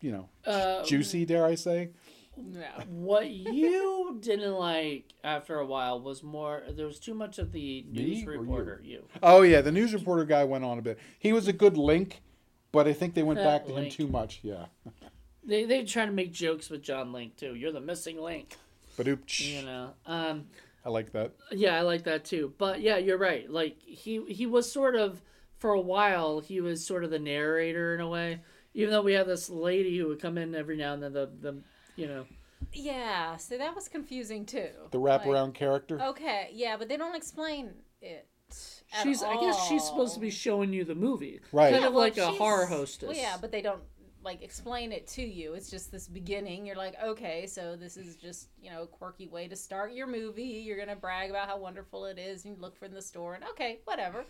[0.01, 1.23] you know, Uh, juicy.
[1.23, 1.91] Dare I say?
[2.35, 2.83] Yeah.
[2.89, 6.63] What you didn't like after a while was more.
[6.71, 8.29] There was too much of the news you?
[8.31, 8.81] reporter.
[8.83, 9.03] You.
[9.21, 10.97] Oh yeah, the news reporter guy went on a bit.
[11.19, 12.23] He was a good link,
[12.71, 14.39] but I think they went back to him too much.
[14.41, 14.65] Yeah.
[15.43, 17.55] They they try to make jokes with John Link too.
[17.55, 18.57] You're the missing link.
[18.95, 19.93] But oops, You know.
[20.05, 20.45] Um.
[20.83, 21.31] I like that.
[21.51, 22.53] Yeah, I like that too.
[22.57, 23.49] But yeah, you're right.
[23.49, 25.21] Like he he was sort of
[25.57, 28.39] for a while he was sort of the narrator in a way.
[28.73, 31.29] Even though we have this lady who would come in every now and then the
[31.41, 31.57] the
[31.95, 32.25] you know
[32.73, 34.69] Yeah, so that was confusing too.
[34.91, 36.01] The Like, wraparound character.
[36.01, 38.27] Okay, yeah, but they don't explain it.
[38.93, 41.41] at she's I guess she's supposed to be showing you the movie.
[41.51, 41.71] Right.
[41.71, 43.07] Kind Yeah, of well, like a horror hostess.
[43.09, 43.81] Well, yeah, but they don't
[44.23, 45.53] like explain it to you.
[45.53, 46.65] It's just this beginning.
[46.65, 50.07] You're like, okay, so this is just you know a quirky way to start your
[50.07, 50.43] movie.
[50.43, 53.33] You're gonna brag about how wonderful it is, and you look for in the store,
[53.35, 54.25] and okay, whatever.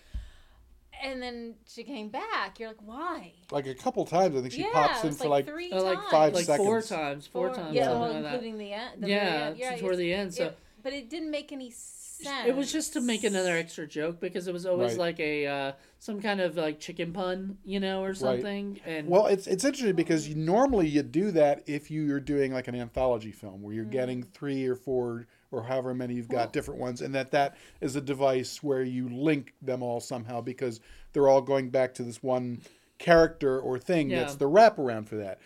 [1.04, 2.60] And then she came back.
[2.60, 3.34] You're like, why?
[3.50, 5.48] Like a couple times, I think she yeah, pops in it's for like.
[5.48, 6.12] three Uh, like times.
[6.12, 9.02] five like four times, four, Four- times, Yeah, something well, including the end.
[9.04, 9.58] The Yeah, very end.
[9.58, 10.34] yeah, toward the end.
[10.34, 11.98] So it- but it didn't make any sense.
[12.26, 15.00] It was just to make another extra joke because it was always Right.
[15.00, 18.80] like a uh, some kind of like chicken pun, you know, or something.
[18.86, 22.68] And Well, it's it's interesting because you, normally you do that if you're doing like
[22.68, 23.92] an anthology film where you're Mm.
[23.92, 27.58] getting three or four or however many you've got Well- different ones, and that that
[27.82, 30.80] is a device where you link them all somehow because
[31.14, 32.62] they're all going back to this one
[33.00, 34.20] character or thing Yeah.
[34.22, 35.40] that's the wraparound for that.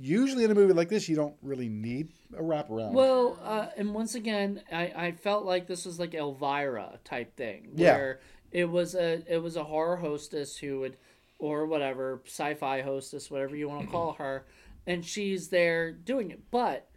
[0.00, 2.92] Usually in a movie like this, you don't really need a wraparound.
[2.92, 7.68] Well, uh, and once again, I, I felt like this was like Elvira type thing,
[7.76, 7.94] Yeah.
[7.94, 10.96] where it was a it was a horror hostess who would,
[11.38, 14.46] or whatever sci-fi hostess, whatever you want to call her,
[14.86, 16.40] and she's there doing it.
[16.50, 16.88] But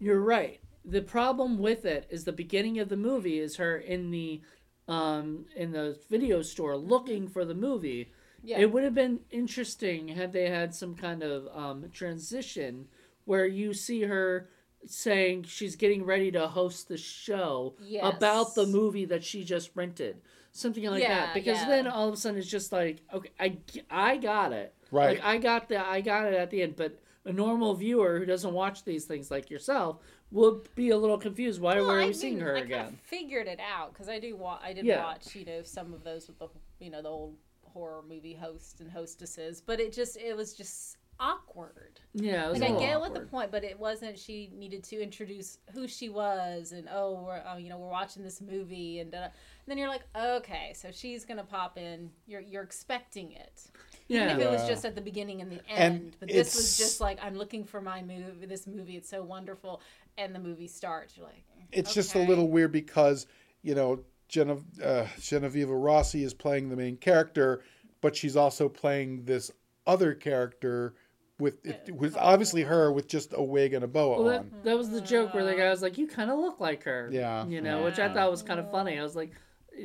[0.00, 0.60] you're right.
[0.84, 4.42] The problem with it is the beginning of the movie is her in the,
[4.88, 8.10] um, in the video store looking for the movie.
[8.44, 8.58] Yeah.
[8.58, 12.86] It would have been interesting had they had some kind of um, transition
[13.24, 14.50] where you see her
[14.86, 20.20] saying she's getting ready to host the show about the movie that she just rented.
[20.52, 21.32] Something like that.
[21.34, 21.68] Because yeah.
[21.68, 23.56] then all of a sudden it's just like, okay, I,
[23.90, 24.74] I got it.
[24.90, 25.16] Right.
[25.16, 28.26] Like I got the I got it at the end, but a normal viewer who
[28.26, 29.98] doesn't watch these things like yourself
[30.30, 31.60] would be a little confused.
[31.60, 32.98] Why Well, were I we seeing her I kinda again?
[33.02, 34.36] figured it out because I do.
[34.36, 35.02] Wa- I did Yeah.
[35.02, 37.36] watch, you know, some of those with the, you know, the old
[37.74, 42.00] horror movie hosts and hostesses, but it just, it was just awkward.
[42.12, 44.18] Yeah, it was Like a I little get what the point, but it wasn't.
[44.18, 48.22] She needed to introduce who she was, and oh, we're, oh, you know, we're watching
[48.22, 49.30] this movie, and, and
[49.66, 52.10] then you're like, okay, so she's gonna pop in.
[52.26, 53.62] You're you're expecting it.
[54.08, 54.24] Yeah.
[54.24, 56.16] Even if it was just at the beginning and the And end.
[56.20, 58.46] but this was just like I'm looking for my movie.
[58.46, 59.80] This movie, it's so wonderful,
[60.18, 61.16] and the movie starts.
[61.16, 63.26] You're like, It's just a little weird because
[63.62, 67.62] you know Genev- uh, Genevieve Rossi is playing the main character,
[68.00, 69.50] but she's also playing this
[69.86, 70.94] other character
[71.38, 74.50] with it was obviously her with just a wig and a boa Well, on.
[74.50, 76.84] that, that was the joke where the guy was like, "You kind of look like
[76.84, 77.44] her." Yeah.
[77.46, 78.98] You know, which I thought was kind of funny.
[78.98, 79.32] I was like,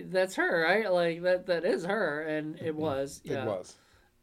[0.06, 0.92] "That's her, right?
[0.92, 3.22] Like that that is her," and it was.
[3.24, 3.44] Yeah.
[3.44, 3.76] It was.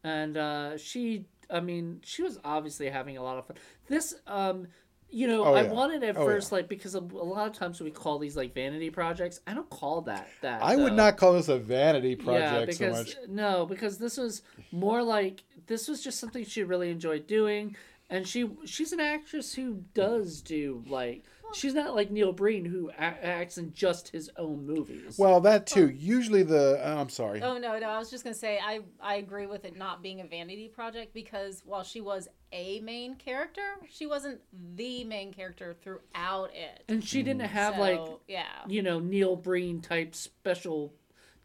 [0.03, 3.55] and uh, she i mean she was obviously having a lot of fun
[3.87, 4.67] this um
[5.09, 5.71] you know Oh, i yeah.
[5.71, 6.57] wanted at Oh, first yeah.
[6.57, 9.69] like because a, a lot of times we call these like vanity projects i don't
[9.69, 13.15] call that that I would not call this a vanity yeah project so because much.
[13.29, 14.41] no because this was
[14.71, 17.75] more like this was just something she really enjoyed doing
[18.09, 22.89] and she she's an actress who does do like she's not like neil breen who
[22.89, 25.89] a- acts in just his own movies Well, that too.
[25.89, 27.41] Usually the uh, I'm sorry.
[27.41, 30.21] Oh no, no, I was just gonna say I I agree with it not being
[30.21, 34.39] a vanity project because while she was a main character, she wasn't
[34.75, 36.83] the main character throughout it.
[36.87, 40.93] and she didn't have So, like yeah, you know Neil Breen type special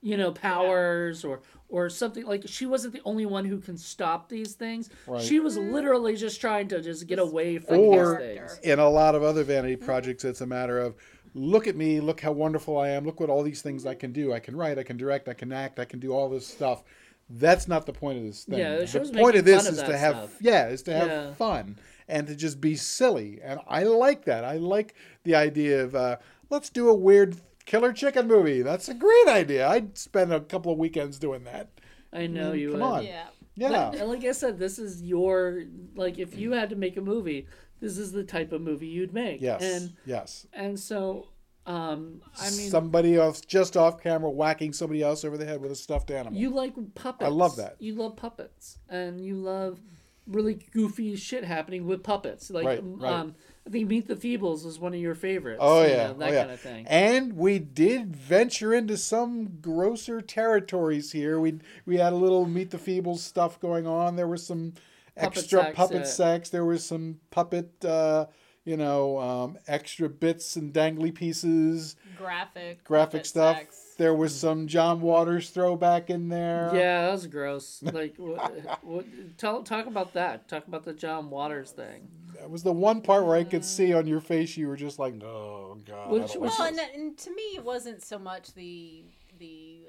[0.03, 4.29] you know powers or or something like she wasn't the only one who can stop
[4.29, 5.23] these things Right.
[5.23, 5.73] she was mm-hmm.
[5.73, 9.23] literally just trying to just get away from Or these things in a lot of
[9.23, 9.85] other vanity mm-hmm.
[9.85, 10.97] projects, it's a matter of
[11.35, 14.01] look at me, look how wonderful I am, look what all these things I mm-hmm.
[14.01, 14.33] can do.
[14.33, 16.83] I can write, I can direct, I can act, I can do all this stuff.
[17.31, 18.59] That's not the point of this thing.
[18.59, 20.37] Yeah, the the point of this fun is to have stuff.
[20.41, 21.35] yeah, is to have Yeah.
[21.35, 23.41] fun and to just be silly.
[23.43, 24.45] And I like that.
[24.45, 26.17] I like the idea of uh,
[26.51, 28.62] let's do a weird killer chicken movie.
[28.62, 29.68] That's a great idea.
[29.68, 31.70] I'd spend a couple of weekends doing that.
[32.12, 32.87] i know you come would.
[32.87, 33.05] on.
[33.05, 33.27] yeah.
[33.55, 33.90] Yeah.
[33.92, 37.46] But, like i said this is your like if you had to make a movie
[37.81, 39.62] this is the type of movie you'd make Yes.
[39.62, 40.46] and yes.
[40.55, 41.29] and so
[41.66, 45.70] um i mean somebody else just off camera whacking somebody else over the head with
[45.70, 46.40] a stuffed animal.
[46.40, 47.27] You like puppets.
[47.27, 47.77] I love that.
[47.79, 49.79] You love puppets, and you love
[50.27, 52.51] really goofy shit happening with puppets.
[52.51, 53.33] Like, Right, um, right.
[53.66, 55.61] I think Meet the Feebles is one of your favorites.
[55.62, 56.40] Oh you yeah, know, that oh, yeah.
[56.40, 56.87] kind of thing.
[56.88, 61.38] And we did venture into some grosser territories here.
[61.38, 64.16] We we had a little meet the feebles stuff going on.
[64.16, 64.75] There was some
[65.16, 66.48] Puppet extra sex, puppet uh, sex.
[66.48, 68.27] There was some puppet, uh,
[68.64, 73.59] you know, um, extra bits and dangly pieces, Graphic, graphic stuff.
[73.59, 73.94] sex.
[73.98, 76.70] There was some John Waters throwback in there.
[76.72, 77.83] Yeah, that was gross.
[77.92, 80.48] Like, what, what, tell talk about that.
[80.48, 82.09] Talk about the John Waters thing.
[82.42, 84.98] That was the one part where I could see on your face you were just
[84.98, 88.18] like, "Oh God." Which don't was- like Well, and, and to me, it wasn't so
[88.18, 89.05] much the
[89.38, 89.87] the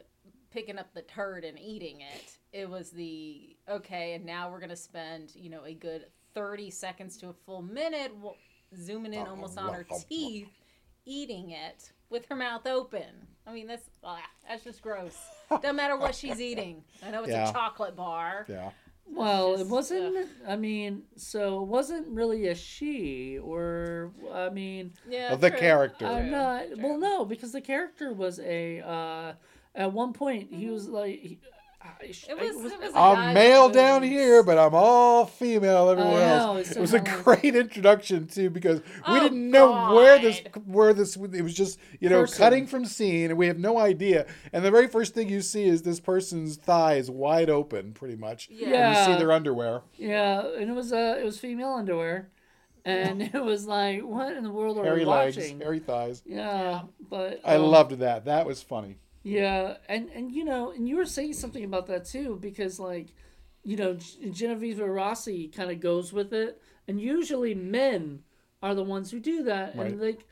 [0.52, 2.38] picking up the turd and eating it.
[2.52, 7.18] It was the okay, and now we're gonna spend you know a good thirty seconds
[7.18, 8.36] to a full minute w-
[8.80, 10.48] zooming in almost on her teeth,
[11.06, 13.28] eating it with her mouth open.
[13.48, 15.18] I mean, that's ah, that's just gross.
[15.50, 16.84] Doesn't matter what she's eating.
[17.04, 17.50] I know it's Yeah.
[17.50, 18.46] a chocolate bar.
[18.48, 18.70] Yeah.
[19.06, 20.28] Well, it wasn't.
[20.48, 25.60] I mean, so it wasn't really a she, or I mean, Yeah, Of the true.
[25.60, 26.06] character.
[26.08, 26.66] I'm not.
[26.68, 26.78] true.
[26.80, 28.80] Well, no, because the character was a.
[28.82, 29.34] Uh,
[29.76, 31.38] at one point, he was like.
[32.02, 35.90] I, It was- it was a- I'm male with down here, but I'm all female
[35.90, 36.68] everywhere I know, else.
[36.68, 40.94] it's It was a great introduction too, because we Oh, didn't know where this where
[40.94, 42.38] this it was just you know Person.
[42.38, 44.26] cutting from scene, and we have no idea.
[44.52, 48.50] And the very first thing you see is this person's thighs wide open, pretty much.
[48.52, 48.90] Yeah.
[48.90, 49.82] And you see their underwear.
[49.98, 52.30] Yeah, and it was uh, it was female underwear,
[52.86, 55.60] and it was like, what in the world are Hairy we legs, watching?
[55.62, 56.22] hairy thighs.
[56.26, 58.26] Yeah, but I um, loved that.
[58.26, 58.98] That was funny.
[59.24, 63.14] Yeah, and and you know, and you were saying something about that too, because like,
[63.64, 63.94] you know,
[64.32, 68.24] Genevieve Rossi kind of goes with it, and usually men
[68.62, 69.94] are the ones who do that, Right.
[69.94, 70.28] and like,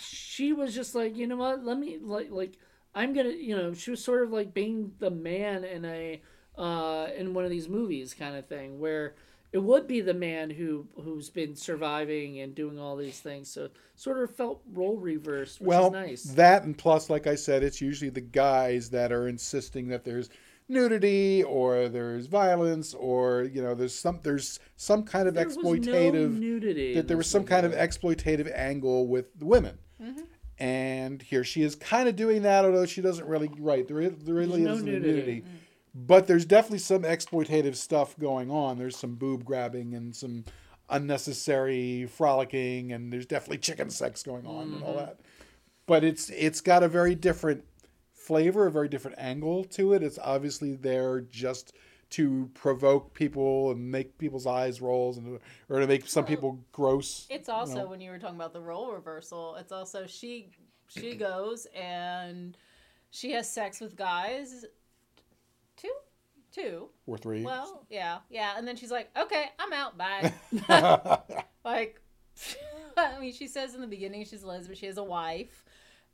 [0.00, 2.56] she was just like, you know what, let me like like
[2.94, 6.22] I'm gonna, you know, she was sort of like being the man in a
[6.56, 9.14] uh in one of these movies kind of thing where
[9.52, 13.68] it would be the man who who's been surviving and doing all these things so
[13.96, 17.62] sort of felt role reversed which well, is nice that and plus, like I said,
[17.62, 20.30] it's usually the guys that are insisting that there's
[20.68, 25.56] nudity or there's violence or you know there's some there's some kind of There was
[25.56, 26.94] no exploitative nudity.
[26.94, 29.78] that there was some kind of exploitative angle with the women.
[30.00, 30.22] Mm-hmm.
[30.58, 33.50] And here she is kind of doing that, although she doesn't really.
[33.58, 35.08] Right, there, is, there really no a nudity.
[35.08, 35.40] nudity.
[35.40, 35.44] Mm.
[35.94, 38.78] But there's definitely some exploitative stuff going on.
[38.78, 40.44] There's some boob grabbing and some
[40.88, 45.06] unnecessary frolicking, and there's definitely chicken sex going on and all mm-hmm.
[45.06, 45.20] that.
[45.86, 47.64] But it's it's got a very different
[48.12, 50.02] flavor, a very different angle to it.
[50.02, 51.72] It's obviously there just
[52.10, 57.26] to provoke people and make people's eyes rolls and or to make some people gross.
[57.30, 57.86] It's also know.
[57.86, 59.56] when you were talking about the role reversal.
[59.56, 60.50] It's also she
[60.88, 62.56] she goes and
[63.10, 64.64] she has sex with guys.
[65.80, 65.92] Two,
[66.52, 66.88] two.
[67.06, 67.42] or three.
[67.42, 69.96] Well, yeah, yeah, and then she's like, "Okay, I'm out.
[69.96, 70.32] Bye."
[71.64, 72.00] like,
[72.96, 74.76] I mean, she says in the beginning she's a lesbian.
[74.76, 75.64] She has a wife,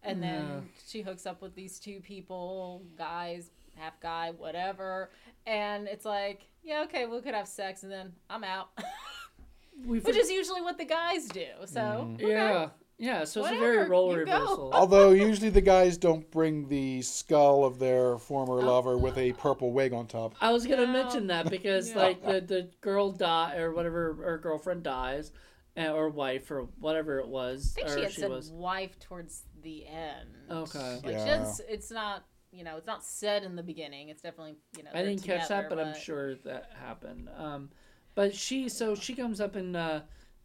[0.02, 0.31] and Yeah.
[0.31, 5.11] then she hooks up with these two people, guys, half guy, whatever.
[5.46, 8.68] And it's like, yeah, okay, we could have sex, and then I'm out,
[9.87, 11.46] We which is usually what the guys do.
[11.66, 12.14] So Mm-hmm.
[12.14, 12.29] okay.
[12.29, 13.24] yeah, yeah.
[13.24, 14.32] So it's a very Whatever, role you go.
[14.32, 14.70] reversal.
[14.74, 18.18] Although usually the guys don't bring the skull of their Oh.
[18.18, 20.35] former lover with a purple wig on top.
[20.40, 20.92] I was gonna No.
[20.92, 21.96] mention that because Yeah.
[21.98, 25.32] like the the girl die or whatever her girlfriend dies,
[25.76, 28.50] uh, or wife or whatever it was, I think or she had she said was.
[28.50, 30.30] wife towards the end.
[30.50, 30.94] Okay.
[31.04, 31.24] Like Yeah.
[31.24, 34.09] she doesn't, it's not, you know, it's not said in the beginning.
[34.09, 34.90] It's definitely, you know.
[34.94, 37.28] I they're didn't catch that, together, but, I'm sure that happened.
[37.37, 37.70] Um,
[38.14, 40.00] but she, so she comes up and uh,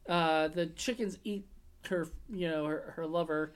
[0.10, 1.46] uh, the chickens eat
[1.90, 3.54] her, you know, her, her lover,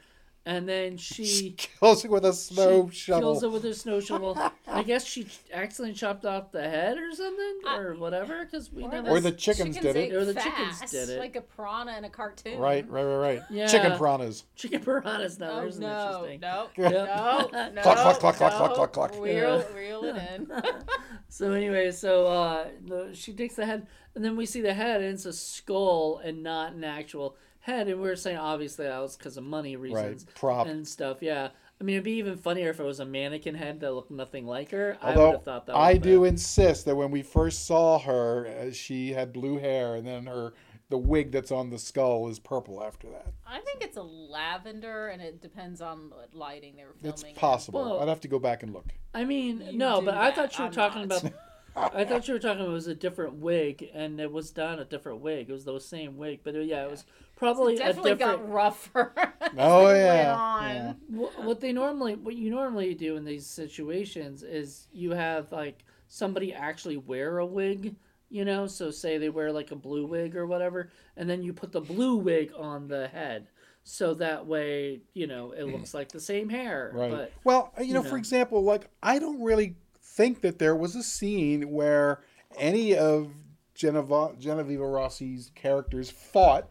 [0.47, 3.21] and then she Kills it with a snow she shovel.
[3.33, 4.39] kills it with her snow shovel.
[4.67, 9.09] I guess she accidentally chopped off the head or something or whatever because we never.
[9.09, 10.13] Or the chickens did it.
[10.13, 11.17] Or the chickens did it.
[11.19, 12.59] Like a piranha in a cartoon.
[12.59, 13.41] Right, right, right, right.
[13.49, 13.65] Yeah.
[13.65, 14.43] Chicken piranhas.
[14.55, 15.39] chicken piranhas.
[15.39, 16.39] Now Oh there's an no, interesting.
[16.41, 16.91] no, Yep.
[16.93, 18.57] no, no, Cluck, cluck, cluck, cluck, no.
[18.57, 19.11] cluck, cluck, cluck.
[19.23, 19.75] Reel, Yeah.
[19.75, 20.51] reel it in.
[21.27, 25.01] So anyway, so uh, the, she takes the head, and then we see the head,
[25.01, 27.35] and it's a skull and not an actual
[27.65, 27.88] head.
[27.88, 30.67] And we were saying obviously that was because of money reasons, prop.
[30.67, 31.17] and stuff.
[31.21, 31.49] Yeah,
[31.80, 34.45] I mean it'd be even funnier if it was a mannequin head that looked nothing
[34.45, 34.97] like her.
[35.01, 35.75] I would Although have thought that.
[35.75, 39.95] I do been- insist that when we first saw her, uh, she had blue hair,
[39.95, 40.54] and then her
[40.89, 43.34] the wig that's on the skull is purple after that.
[43.47, 47.32] I think it's a lavender, and it depends on what lighting they were filming.
[47.32, 47.82] It's possible.
[47.82, 48.86] Well- I'd have to go back and look.
[49.13, 51.23] I mean, You no, do but I thought you were I'm talking not.
[51.23, 51.34] about.
[51.95, 54.80] I thought you were talking about it was a different wig, and it was not
[54.80, 55.49] a different wig.
[55.49, 57.04] It was the same wig, but uh, yeah, it was
[57.36, 58.41] probably It a definitely different.
[58.41, 59.13] got rougher.
[59.58, 60.93] Oh, yeah, yeah.
[61.43, 66.54] What they normally what you normally do in these situations is you have like somebody
[66.54, 67.95] actually wear a wig
[68.30, 71.54] you know so say they wear like a blue wig or whatever and then you
[71.54, 73.48] put the blue wig on the head
[73.84, 77.12] so that way you know it looks like the same hair Right.
[77.12, 80.76] but well, uh, you know, you for example, like I don't really think that there
[80.76, 82.21] was a scene where
[82.58, 83.32] any of
[83.74, 86.69] Geneva, Genevieve Rossi's characters fought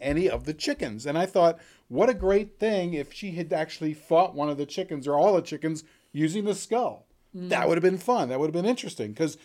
[0.00, 3.94] any of the chickens, and I thought, what a great thing if she had actually
[3.94, 7.06] fought one of the chickens or all the chickens using the skull.
[7.34, 7.48] Mm.
[7.50, 8.28] That would have been fun.
[8.28, 9.36] That would have been interesting because.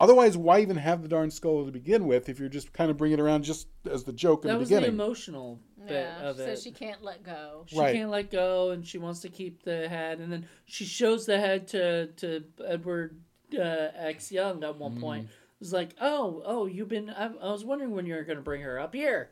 [0.00, 2.96] Otherwise, why even have the darn skull to begin with if you're just kind of
[2.96, 4.94] bringing it around just as the joke in that the was the beginning?
[5.00, 7.62] emotional bit Yeah, of so it she can't let go.
[7.68, 7.94] she Right.
[7.94, 11.38] can't let go and she wants to keep the head and then she shows the
[11.38, 13.20] head to to edward
[13.56, 13.60] uh,
[13.94, 14.78] x young at Mm.
[14.78, 15.30] one point it
[15.62, 18.42] was like oh oh you've been i, I was wondering when you were going to
[18.42, 19.30] bring her up here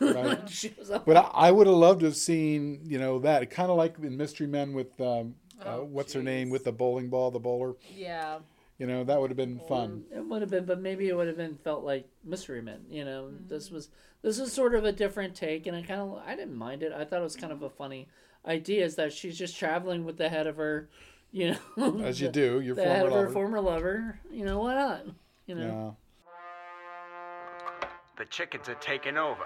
[0.00, 0.48] Right.
[0.48, 3.50] she was up But I, I would have loved to have seen, you know, that
[3.50, 6.70] kind of like in Mystery Men with um, uh, Oh, what's her name with the
[6.72, 7.74] bowling ball, the bowler.
[7.92, 8.38] Yeah.
[8.78, 10.04] You know, that would have been fun.
[10.14, 13.04] it would have been but maybe it would have been felt like mystery men you
[13.04, 13.48] know Mm-hmm.
[13.48, 13.88] this was
[14.22, 16.92] this is sort of a different take and i kind of i didn't mind it
[16.92, 18.08] i thought it was kind of a funny
[18.46, 20.88] idea is that she's just traveling with the head of her
[21.32, 23.32] you know As you the- do, your the former head of her lover.
[23.32, 25.02] former lover you know why not
[25.46, 27.88] you know yeah.
[28.16, 29.44] The chickens are taking over.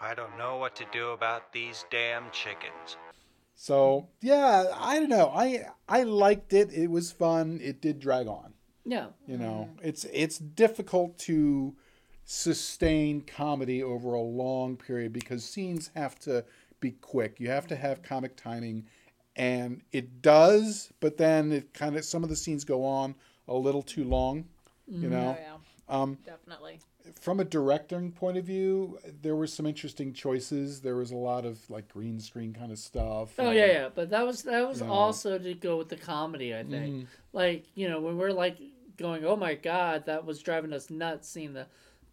[0.00, 2.96] I don't know what to do about these damn chickens.
[3.56, 5.32] So yeah, I don't know.
[5.34, 6.72] I I liked it.
[6.72, 7.58] It was fun.
[7.60, 8.54] It did drag on.
[8.84, 9.88] yeah You know, mm-hmm.
[9.88, 11.74] it's it's difficult to
[12.24, 16.44] sustain comedy over a long period because scenes have to
[16.78, 17.40] be quick.
[17.40, 18.86] You have to have comic timing,
[19.34, 20.92] and it does.
[21.00, 23.16] But then it kind of some of the scenes go on
[23.48, 24.44] a little too long.
[24.90, 25.56] You Oh know, yeah.
[25.88, 26.80] um, Definitely.
[27.20, 30.80] from a directing point of view, there were some interesting choices.
[30.80, 33.34] There was a lot of like green screen kind of stuff.
[33.38, 34.88] Oh yeah, yeah, but that was that was Yeah.
[34.88, 36.54] also to go with the comedy.
[36.54, 38.58] I think, like you know, when we're like
[38.96, 41.28] going, "Oh my god," that was driving us nuts.
[41.28, 41.66] Seeing the,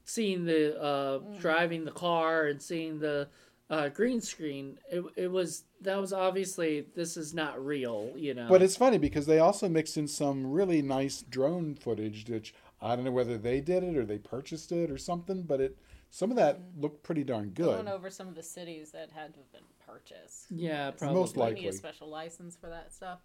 [0.05, 3.28] seeing the uh, driving the car and seeing the
[3.69, 8.47] uh, green screen, it it was that was obviously this is not real, you know.
[8.47, 12.53] But it's funny because they also mixed in some really nice drone footage, which
[12.86, 15.78] I don't know whether they did it or they purchased it or something, but it
[16.12, 17.66] some of that looked pretty darn good.
[17.76, 20.46] Going over some of the cities that had to have been purchased.
[20.52, 21.20] yeah, probably.
[21.20, 21.62] Most You likely.
[21.64, 23.20] need a special license for that stuff.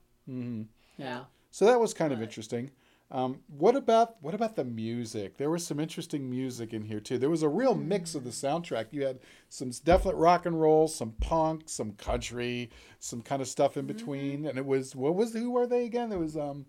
[0.97, 1.25] yeah.
[1.51, 2.71] So that was kind of interesting.
[3.13, 5.37] Um, what about what about the music?
[5.37, 7.19] There was some interesting music in here too.
[7.19, 8.87] There was a real mix of the soundtrack.
[8.93, 13.77] You had some definite rock and roll, some punk, some country, some kind of stuff
[13.77, 16.09] in between, and it was what was who were they again?
[16.09, 16.67] There was um,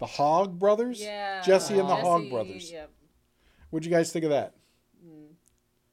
[0.00, 1.00] the Hog Brothers.
[1.00, 1.42] Yeah.
[1.42, 2.72] Jesse and the Hog Brothers.
[2.72, 2.90] Yep.
[3.68, 4.54] What'd you guys think of that?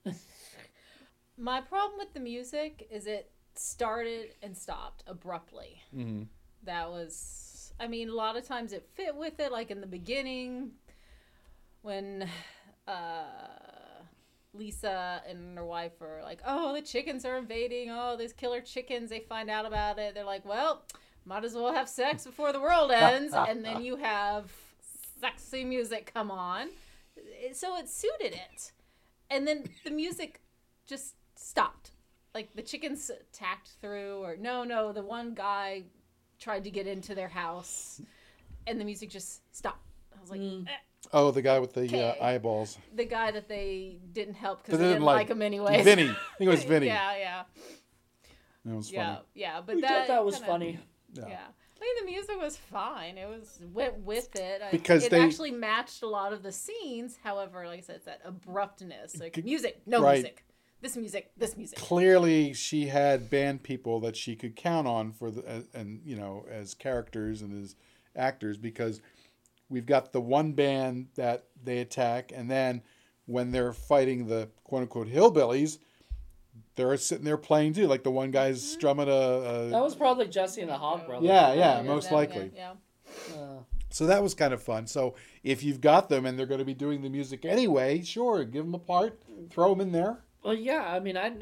[1.38, 5.84] My problem with the music is it started and stopped abruptly.
[5.96, 6.24] Mm-hmm.
[6.64, 9.88] That was, I mean, a lot of times it fit with it, like in the
[9.88, 10.72] beginning
[11.82, 12.28] when
[12.88, 13.24] uh,
[14.54, 17.90] Lisa and her wife are like, oh, the chickens are invading.
[17.92, 19.10] Oh, these killer chickens.
[19.10, 20.16] They find out about it.
[20.16, 20.84] They're like, well,
[21.28, 23.34] might as well have sex before the world ends.
[23.36, 24.52] and then you have
[25.20, 26.70] sexy music come on.
[27.54, 28.72] So it suited it.
[29.30, 30.42] And then the music
[30.86, 31.92] just stopped.
[32.34, 35.84] Like the chickens tacked through, or no, no, the one guy
[36.40, 38.00] tried to get into their house,
[38.68, 39.82] and the music just stopped.
[40.16, 40.72] I was like, eh.
[41.14, 42.78] Oh, the guy with the uh, eyeballs.
[42.94, 45.82] the guy that they didn't help because they didn't like, him anyway.
[45.84, 46.10] Vinny.
[46.10, 46.88] I think it was Vinny.
[46.88, 47.44] yeah, yeah,
[48.66, 48.98] That was funny.
[49.04, 49.62] yeah, yeah.
[49.66, 50.80] But We that thought that was kinda- funny.
[51.28, 51.46] Yeah.
[51.48, 53.18] I mean, the music was fine.
[53.18, 54.62] It was went with it.
[54.64, 57.18] I- Because it they- actually matched a lot of the scenes.
[57.24, 59.20] However, like I said, it's that abruptness.
[59.20, 60.14] Like music, no Right.
[60.16, 60.44] music.
[60.82, 61.80] This music, this music.
[61.80, 66.16] clearly she had band people that she could count on for the as- and you
[66.16, 67.76] know as characters and as
[68.16, 69.02] actors because
[69.70, 72.84] we've got the one band that they attack and then
[73.26, 75.80] when they're fighting the quote unquote hillbillies
[76.78, 80.28] they're sitting there playing too like the one guy's strumming a, a That was probably
[80.28, 81.28] Jesse and the Hog Brothers.
[81.28, 82.74] yeah yeah Yeah, most likely Yeah.
[83.36, 83.60] Uh,
[83.90, 86.66] so that was kind of fun so if you've got them and they're going to
[86.66, 89.20] be doing the music anyway sure give them a part
[89.50, 90.86] throw them in there well, yeah.
[90.88, 91.34] I mean, I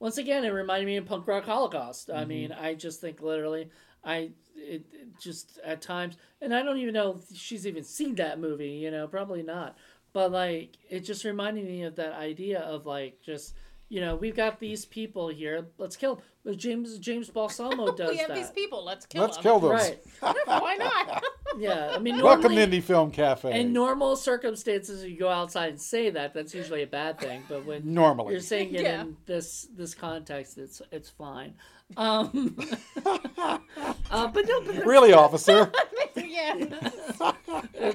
[0.00, 2.08] once again it reminded me of Punk Rock Holocaust.
[2.08, 2.18] Mm-hmm.
[2.18, 3.70] I mean, I just think literally,
[4.02, 8.16] I it, it just at times, and I don't even know if she's even seen
[8.16, 8.70] that movie.
[8.70, 9.76] You know, probably not.
[10.12, 13.54] But like, it just reminded me of that idea of like just.
[13.90, 15.66] You know, we've got these people here.
[15.76, 16.56] Let's kill them.
[16.56, 18.36] James James Balsamo does we have that.
[18.36, 18.84] these people.
[18.84, 19.42] Let's kill let's them.
[19.42, 19.98] kill them Right.
[20.20, 21.22] Why not?
[21.58, 21.90] Yeah.
[21.92, 26.08] I mean, welcome to indie film cafe in normal circumstances, you go outside and say
[26.10, 26.32] that.
[26.32, 27.42] That's usually a bad thing.
[27.48, 29.00] But when normally you're saying it Yeah.
[29.00, 31.54] in this this context, it's it's fine.
[31.96, 32.56] Um,
[33.04, 35.72] uh, but no, but really officer
[36.16, 36.54] yeah.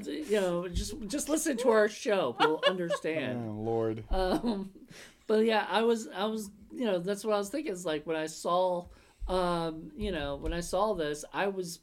[0.03, 2.35] you know, just just listen to our show.
[2.39, 3.65] You'll Oh understand.
[3.65, 4.03] Lord.
[4.09, 4.71] Um,
[5.27, 7.71] but yeah, I was I was you know that's what I was thinking.
[7.71, 8.85] Is like when I saw,
[9.27, 11.79] um, you know, when I saw this, I was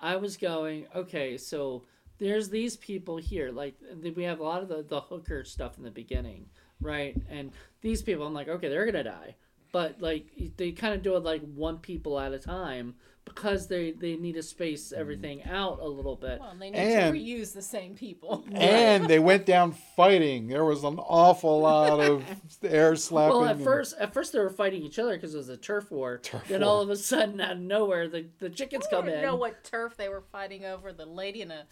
[0.00, 1.36] I was going okay.
[1.36, 1.84] So
[2.18, 3.50] there's these people here.
[3.50, 3.76] Like
[4.14, 6.46] we have a lot of the the hooker stuff in the beginning,
[6.80, 7.16] right?
[7.28, 9.36] And these people, I'm like, okay, they're gonna die.
[9.72, 10.26] But like
[10.56, 12.94] they kind of do it like one people at a time
[13.26, 16.40] because they they need to space everything out a little bit.
[16.40, 18.44] Well, they need And- to reuse the same people.
[18.52, 20.46] And they went down fighting.
[20.48, 22.24] There was an awful lot of
[22.62, 23.36] air slapping.
[23.36, 25.56] Well, at and- first, at first they were fighting each other because it was a
[25.56, 26.18] turf war.
[26.22, 26.70] Turf then war.
[26.70, 29.22] all of a sudden, out of nowhere, the, the chickens I come don't in.
[29.22, 30.92] know what turf they were fighting over.
[30.92, 31.64] The lady in a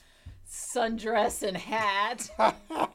[0.51, 2.29] sundress and hat.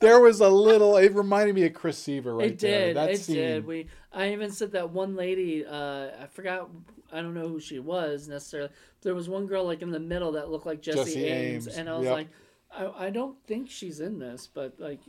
[0.00, 0.96] there was a little.
[0.96, 2.86] It reminded me of Chris Seaver right it there.
[2.86, 2.96] did.
[2.96, 3.36] That it scene.
[3.36, 3.66] did.
[3.66, 3.88] We.
[4.12, 5.66] I even said that one lady.
[5.66, 6.70] Uh, I forgot.
[7.12, 8.70] I don't know who she was necessarily.
[9.02, 11.76] There was one girl like in the middle that looked like Jesse, Jesse Ames, Ames,
[11.78, 12.12] and I was yep.
[12.14, 12.28] like,
[12.70, 15.00] I, I don't think she's in this, but like,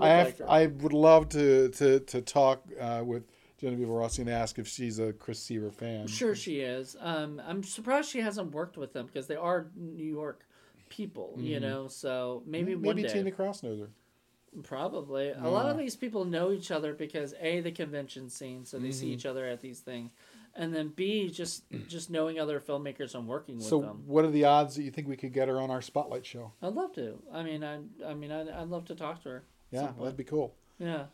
[0.00, 0.48] I have, like.
[0.48, 3.24] I would love to to to talk uh, with
[3.58, 6.06] Genevieve Rossi and ask if she's a Chris Seaver fan.
[6.06, 6.96] Sure she is.
[7.00, 10.46] Um, I'm surprised she hasn't worked with them because they are New York
[10.88, 11.88] people, you know.
[11.88, 12.96] So maybe one Mm-hmm.
[12.96, 13.14] Maybe day.
[13.14, 13.90] Tina Cross knows her.
[14.64, 15.30] Probably.
[15.30, 18.90] A lot of these people know each other because A, the convention scene, so they
[18.90, 19.14] see Mm-hmm.
[19.14, 20.10] each other at these things.
[20.56, 24.02] And then B, just just knowing other filmmakers and working with So, them.
[24.06, 26.52] what are the odds that you think we could get her on our spotlight show?
[26.60, 27.22] I'd love to.
[27.32, 29.42] I mean, I I mean, I'd, I'd love to talk to her.
[29.70, 30.54] Yeah, that'd be cool.
[30.78, 31.04] Yeah.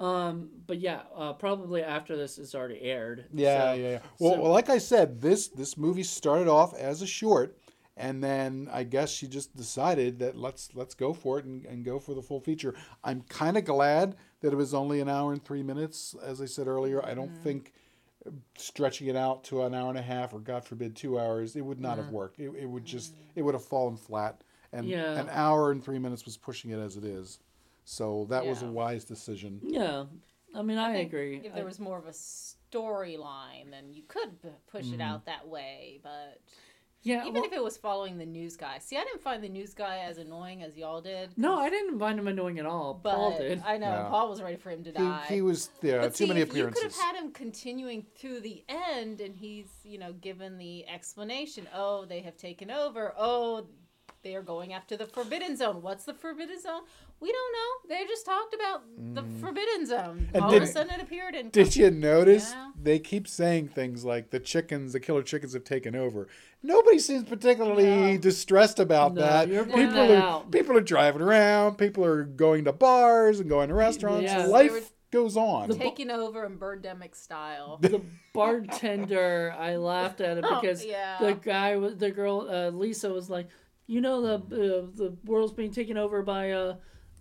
[0.00, 3.26] Um, but yeah, uh, probably after this is already aired.
[3.32, 3.98] Yeah, So- yeah, yeah.
[4.18, 7.56] Well, so- well, like I said, this this movie started off as a short,
[7.96, 11.84] and then I guess she just decided that let's let's go for it and, and
[11.84, 12.74] go for the full feature.
[13.04, 16.46] I'm kind of glad that it was only an hour and three minutes, as I
[16.46, 17.04] said earlier.
[17.06, 17.42] I don't Mm-hmm.
[17.44, 17.72] think
[18.56, 21.60] stretching it out to an hour and a half or God forbid two hours, it
[21.64, 22.04] would not Mm-hmm.
[22.04, 22.38] have worked.
[22.40, 24.42] It, it would just it would have fallen flat.
[24.72, 25.18] And Yeah.
[25.20, 27.40] an hour and three minutes was pushing it as it is.
[27.84, 29.60] So that was a wise decision.
[29.62, 30.04] Yeah.
[30.54, 31.40] I mean, I, think agree.
[31.44, 35.24] If I- there was more of a storyline, then you could p- push it out
[35.26, 36.00] that way.
[36.02, 36.40] But
[37.02, 39.48] yeah, even well- if it was following the news guy, see, I didn't find the
[39.48, 41.30] news guy as annoying as y'all did.
[41.36, 42.94] no, I didn't find him annoying at all.
[43.02, 43.62] but Paul did.
[43.66, 44.08] I know Yeah.
[44.08, 45.24] Paul was ready for him to die.
[45.28, 48.06] He, he was yeah, But too see, many if You could have had him continuing
[48.16, 51.68] through the end, and he's you know given the explanation.
[51.74, 53.14] Oh, they have taken over.
[53.18, 53.66] Oh,
[54.22, 55.82] they are going after the Forbidden Zone.
[55.82, 56.82] What's the Forbidden Zone?
[57.20, 57.96] We don't know.
[57.96, 58.82] They just talked about
[59.14, 60.28] the Forbidden Zone.
[60.32, 61.50] And All did- of a sudden, it appeared in.
[61.50, 62.70] Did you notice Yeah.
[62.80, 66.28] they keep saying things like the chickens, the killer chickens have taken over?
[66.62, 68.16] Nobody seems particularly No.
[68.18, 69.48] distressed about No, that.
[69.48, 70.50] you're people that are out.
[70.52, 71.76] people are driving around.
[71.76, 74.24] People are going to bars and going to restaurants.
[74.24, 74.46] Yeah.
[74.46, 75.68] Life goes on.
[75.70, 77.78] taking over in Birdemic style.
[77.82, 78.00] the
[78.32, 81.18] bartender, I laughed at it Oh, because yeah.
[81.20, 83.48] the guy, was the girl, uh, Lisa was like,
[83.92, 86.76] you know, the uh, the world's being taken over by uh,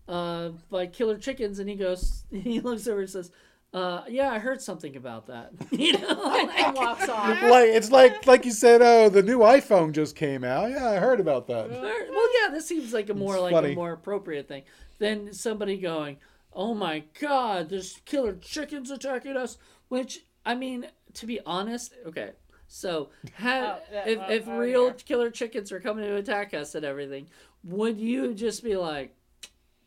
[0.08, 3.30] uh, by killer chickens, and he goes, he looks over and says,
[3.74, 5.52] uh, yeah, I heard something about that.
[5.72, 7.42] you know, like, walks off.
[7.44, 10.70] like it's like like you said, oh, the new iPhone just came out.
[10.70, 11.70] Yeah, I heard about that.
[11.70, 13.74] well, yeah, this seems like a more It's like funny.
[13.74, 14.64] a more appropriate thing
[15.00, 16.18] than somebody going,
[16.54, 19.58] "Oh my God, there's killer chickens attacking us."
[19.90, 22.32] Which I mean, to be honest, okay.
[22.74, 24.94] So, ha- Oh, yeah, if, oh, if oh, real yeah.
[24.94, 27.28] killer chickens are coming to attack us and everything,
[27.66, 29.14] would you just be like,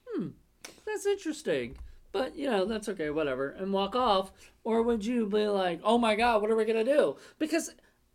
[0.06, 0.28] "Hmm,
[0.84, 1.76] that's interesting,"
[2.12, 4.32] but you know, that's okay, whatever, and walk off,
[4.64, 7.70] or would you be like, "Oh my God, what are we gonna do?" Because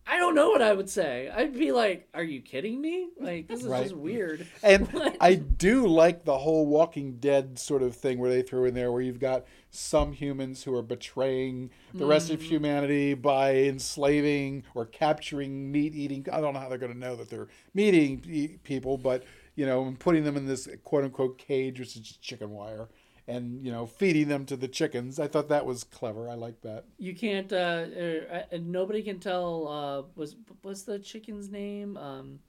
[0.05, 1.29] I don't know what I would say.
[1.33, 3.09] I'd be like, "Are you kidding me?
[3.19, 3.81] Like this is Right.
[3.83, 5.17] just weird." And What?
[5.19, 8.91] I do like the whole Walking Dead sort of thing where they throw in there
[8.91, 12.33] where you've got some humans who are betraying the rest Mm.
[12.33, 16.25] of humanity by enslaving or capturing meat eating.
[16.31, 19.23] I don't know how they're going to know that they're meat eating people, but
[19.55, 22.87] you know, and putting them in this quote unquote cage, which is just chicken wire,
[23.27, 25.19] and you know, feeding them to the chickens.
[25.19, 26.29] I thought that was clever.
[26.29, 26.85] I like that.
[26.97, 27.51] You can't.
[27.51, 27.85] Uh,
[28.31, 29.67] uh, nobody can tell.
[29.67, 31.95] Uh, was what's the chicken's name?
[31.97, 32.39] Um,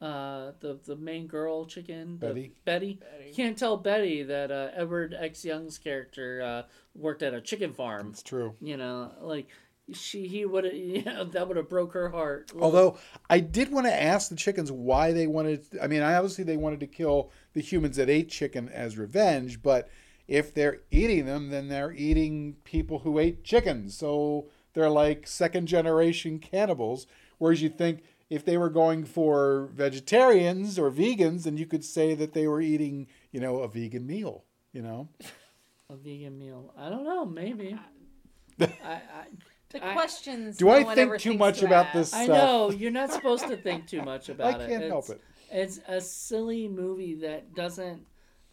[0.00, 2.18] uh, the the main girl chicken.
[2.18, 2.52] the- Betty?
[2.64, 3.00] Betty.
[3.26, 6.62] You can't tell Betty that uh, Edward X Young's character uh,
[6.94, 8.08] worked at a chicken farm.
[8.10, 8.54] It's true.
[8.60, 9.48] You know, like
[9.92, 10.74] she he would have.
[10.96, 12.52] You know, that would have broke her heart.
[12.58, 12.98] Although
[13.30, 15.64] I did want to ask the chickens why they wanted.
[15.80, 19.88] I mean, obviously they wanted to kill the humans that ate chicken as revenge, but
[20.28, 23.96] if they're eating them, then they're eating people who ate chickens.
[23.96, 27.06] So they're like second generation cannibals.
[27.38, 32.14] Whereas you think if they were going for vegetarians or vegans, then you could say
[32.14, 34.44] that they were eating, you know, a vegan meal.
[34.72, 35.08] You know,
[35.88, 36.74] a vegan meal.
[36.76, 37.24] I don't know.
[37.24, 37.78] Maybe.
[38.60, 39.00] I, I
[39.70, 40.56] The I- questions.
[40.58, 41.94] do no I one think ever too much to about ask.
[41.94, 42.14] this?
[42.14, 44.64] I know you're not supposed to think too much about it.
[44.64, 45.20] I can't help it.
[45.50, 48.04] It's a silly movie that doesn't.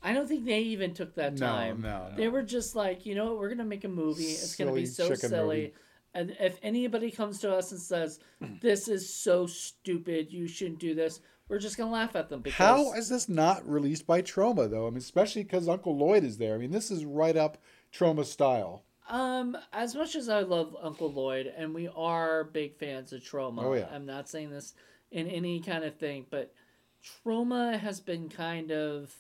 [0.02, 1.82] I don't think they even took that time.
[1.82, 2.16] no, no.
[2.16, 4.24] They were just like, you know what, we're gonna make a movie.
[4.26, 5.58] It's gonna be so silly.
[5.62, 5.74] movie.
[6.14, 8.20] And if anybody comes to us and says,
[8.62, 12.58] "This is so stupid, you shouldn't do this," we're just gonna laugh at them because
[12.58, 14.88] How is this not released by Troma though?
[14.88, 16.56] I mean, especially because Uncle Lloyd is there.
[16.56, 17.58] I mean, this is right up
[17.92, 18.84] Troma style.
[19.10, 23.64] Um, as much as I love Uncle Lloyd, and we are big fans of Troma,
[23.64, 23.90] Oh, yeah.
[23.92, 24.74] I'm not saying this
[25.12, 26.54] in any kind of thing, but
[27.04, 29.14] Troma has been kind of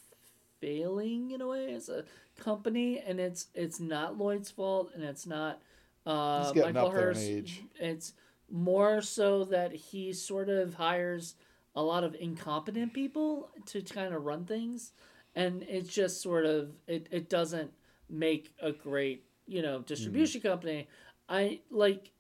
[0.62, 2.06] failing in a way as a
[2.40, 5.62] company, and it's it's not Lloyd's fault, and it's not
[6.06, 7.62] uh, He's getting Michael up there in age.
[7.80, 8.14] It's
[8.52, 11.36] more so that he sort of hires
[11.76, 14.92] a lot of incompetent people to kind of run things,
[15.36, 17.72] and it's just sort of it, it doesn't
[18.10, 20.44] make a great you know distribution Mm.
[20.44, 20.88] company.
[21.30, 22.12] I like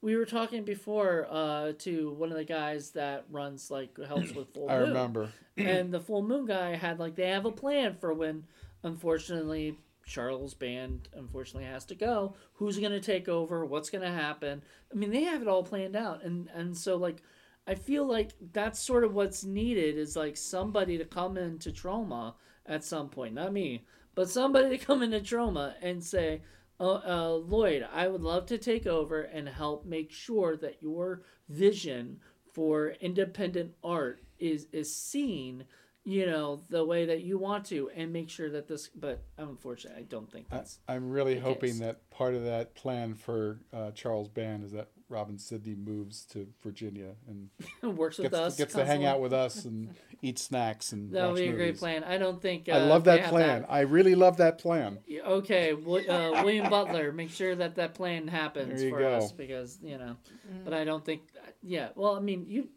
[0.00, 4.52] we were talking before uh, to one of the guys that runs like helps with
[4.54, 4.70] Full moon.
[4.70, 5.28] I remember.
[5.56, 8.44] and the full moon guy had like they have a plan for when
[8.82, 9.76] unfortunately
[10.06, 12.34] charles band unfortunately has to go.
[12.54, 13.64] Who's going to take over?
[13.64, 14.62] What's going to happen?
[14.90, 16.24] I mean they have it all planned out.
[16.24, 17.22] And and so like
[17.66, 22.34] i feel like that's sort of what's needed is like somebody to come into Troma
[22.66, 23.34] at some point.
[23.34, 23.84] Not me
[24.14, 26.42] but somebody to come into Troma and say
[26.80, 31.22] uh, uh, Lloyd, I would love to take over and help make sure that your
[31.48, 32.20] vision
[32.52, 35.64] for independent art is is seen,
[36.04, 38.88] you know, the way that you want to, and make sure that this.
[38.88, 41.80] But unfortunately, I don't think that's I'm really the hoping case.
[41.80, 46.48] that part of that plan for uh, Charles Band is that Robin Sydney moves to
[46.62, 48.56] Virginia and works with gets, us.
[48.56, 51.78] gets to hang out with us and eat snacks and That would be a great
[51.78, 52.02] plan.
[52.02, 52.68] I don't think.
[52.68, 53.64] Uh, I love that have plan.
[53.68, 54.98] I really love that plan.
[55.24, 59.14] Okay, uh, William Butler, make sure that that plan happens for go.
[59.18, 60.16] us because you know.
[60.64, 61.22] But I don't think.
[61.62, 62.70] Yeah, well, I mean, you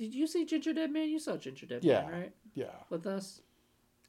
[0.00, 1.10] did you see Ginger Dead Man?
[1.10, 2.02] You saw Ginger Dead Yeah.
[2.02, 2.32] Man, right?
[2.54, 3.40] Yeah, With us.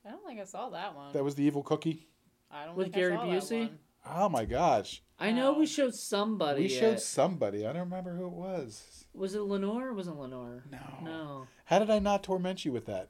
[0.06, 1.14] I don't think I saw that one.
[1.14, 2.08] that was the evil cookie.
[2.50, 3.50] I don't With think Gary I saw Busey?
[3.50, 3.80] That one.
[4.24, 5.04] Oh my gosh.
[5.20, 5.60] I know Oh.
[5.60, 6.64] we showed somebody.
[6.64, 7.02] We showed it.
[7.02, 7.68] somebody.
[7.68, 9.06] I don't remember who it was.
[9.14, 9.90] Was it Lenore?
[9.90, 10.64] Or wasn't Lenore?
[10.72, 10.80] No.
[11.04, 11.48] No.
[11.66, 13.10] How did I not torment you with that?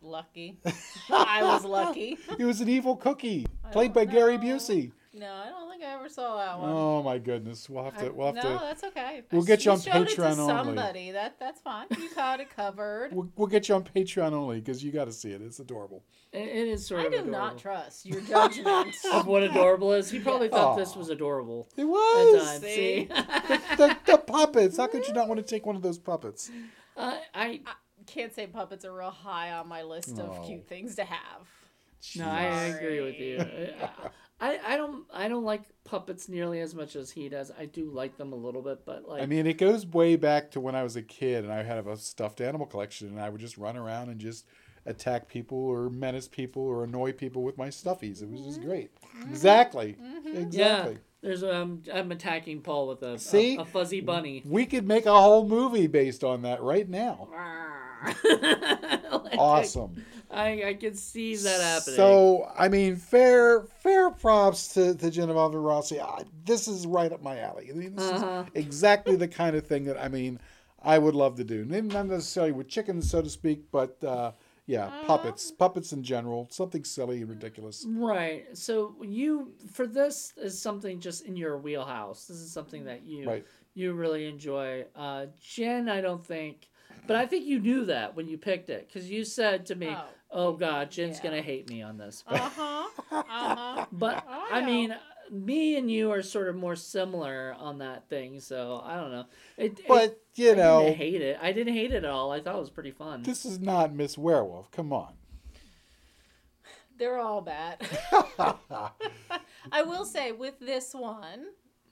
[0.00, 0.58] Lucky.
[1.10, 2.16] I was lucky.
[2.38, 4.44] He was an evil cookie, played by don't Gary know.
[4.44, 4.92] Busey.
[5.12, 6.70] No, I don't think I ever saw that one.
[6.70, 7.68] Oh my goodness.
[7.68, 8.10] We'll have to.
[8.10, 8.58] We'll have no, to.
[8.62, 9.22] that's okay.
[9.32, 10.46] we'll get you on showed it to Patreon only.
[10.54, 11.10] somebody.
[11.10, 11.86] That that's fine.
[11.90, 13.12] You got it covered.
[13.12, 15.42] We'll, we'll get you on Patreon only because you got to see it.
[15.42, 16.04] It's adorable.
[16.32, 17.38] It, it is sort I of do adorable.
[17.38, 18.94] not trust your judgment.
[19.12, 20.08] of what adorable is.
[20.10, 21.68] He probably thought this was adorable.
[21.76, 22.62] It was times.
[22.62, 22.68] See?
[22.68, 23.04] See,
[23.76, 24.76] the, the puppets.
[24.76, 26.52] How could you not want to take one of those puppets?
[26.96, 27.62] uh, I
[28.06, 30.26] Can't say puppets are real high on my list No.
[30.26, 31.48] of cute things to have.
[32.14, 33.44] no, I agree with you.
[34.40, 37.52] I, I don't I don't like puppets nearly as much as he does.
[37.58, 40.50] I do like them a little bit, but like I mean, it goes way back
[40.52, 43.28] to when I was a kid and I had a stuffed animal collection, and I
[43.28, 44.46] would just run around and just
[44.86, 48.22] attack people or menace people or annoy people with my stuffies.
[48.22, 48.68] It was just mm-hmm.
[48.68, 48.90] great.
[48.94, 49.30] Mm-hmm.
[49.30, 49.96] Exactly.
[50.00, 50.36] Mm-hmm.
[50.38, 50.92] Exactly.
[50.92, 53.56] yeah, there's um I'm attacking Paul with a, a- See?
[53.56, 54.42] a, fuzzy bunny.
[54.46, 57.28] We could make a whole movie based on that right now.
[59.10, 60.04] Like, Awesome.
[60.32, 61.96] I I can see that happening.
[61.96, 65.98] So, I mean, fair fair props to, to Genevieve Rossi.
[66.00, 67.70] Ah, this is right up my alley.
[67.70, 68.44] I mean, this Uh-huh.
[68.44, 70.40] is exactly the kind of thing that, I mean,
[70.82, 71.64] I would love to do.
[71.64, 74.32] Maybe not necessarily with chickens, so to speak, but uh,
[74.66, 75.06] yeah, Uh-huh.
[75.06, 75.50] puppets.
[75.50, 76.46] Puppets in general.
[76.50, 77.84] Something silly and ridiculous.
[77.88, 78.56] Right.
[78.56, 82.26] So you for this is something just in your wheelhouse.
[82.26, 83.46] This is something that you Right.
[83.74, 84.84] you really enjoy.
[84.94, 86.68] Uh, Jenn, I don't think,
[87.06, 89.88] but I think you knew that when you picked it because you said to me,
[89.88, 90.04] Oh.
[90.30, 91.22] "Oh, God, Jenn's Yeah.
[91.30, 92.88] gonna hate me on this." Uh huh.
[93.10, 93.86] Uh huh.
[93.92, 94.94] But I I mean,
[95.30, 98.40] me and you are sort of more similar on that thing.
[98.40, 99.26] So I don't know.
[99.56, 101.38] It, it- But, you I know, didn't hate it.
[101.40, 102.32] I didn't hate it at all.
[102.32, 103.22] I thought it was pretty fun.
[103.22, 104.70] this is not Miss Werewolf.
[104.70, 105.14] Come on.
[106.98, 107.78] They're all bad.
[109.72, 111.46] I will say with this one,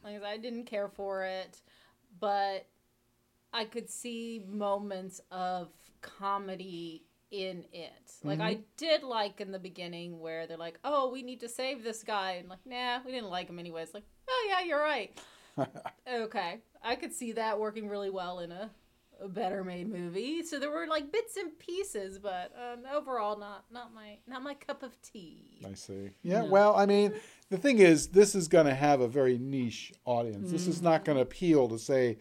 [0.04, 1.60] like I didn't care for it,
[2.20, 2.66] but
[3.52, 5.68] I could see moments of
[6.02, 8.12] comedy in it.
[8.24, 11.84] Like I did like in the beginning where they're like, "Oh, we need to save
[11.84, 15.18] this guy," and like, "Nah, we didn't like him anyways." Like, "Oh yeah, you're right."
[16.12, 18.70] okay, I could see that working really well in a,
[19.20, 20.42] a better made movie.
[20.42, 24.54] So there were like bits and pieces, but um, overall, not not my not my
[24.54, 25.62] cup of tea.
[25.68, 26.10] I see.
[26.22, 27.12] Yeah, well, I mean,
[27.50, 30.50] the thing is, this is going to have a very niche audience.
[30.50, 32.18] This is not going to appeal to, say,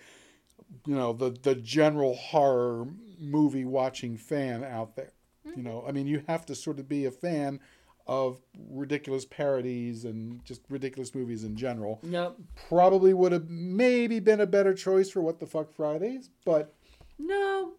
[0.86, 2.88] you know, the, the general horror
[3.20, 5.11] movie watching fan out there.
[5.55, 7.61] You know, I mean, you have to sort of be a fan
[8.05, 11.99] of ridiculous parodies and just ridiculous movies in general.
[12.03, 12.36] Yep.
[12.70, 16.74] Probably would have maybe been a better choice for What the Fuck Fridays, but
[17.18, 17.74] No,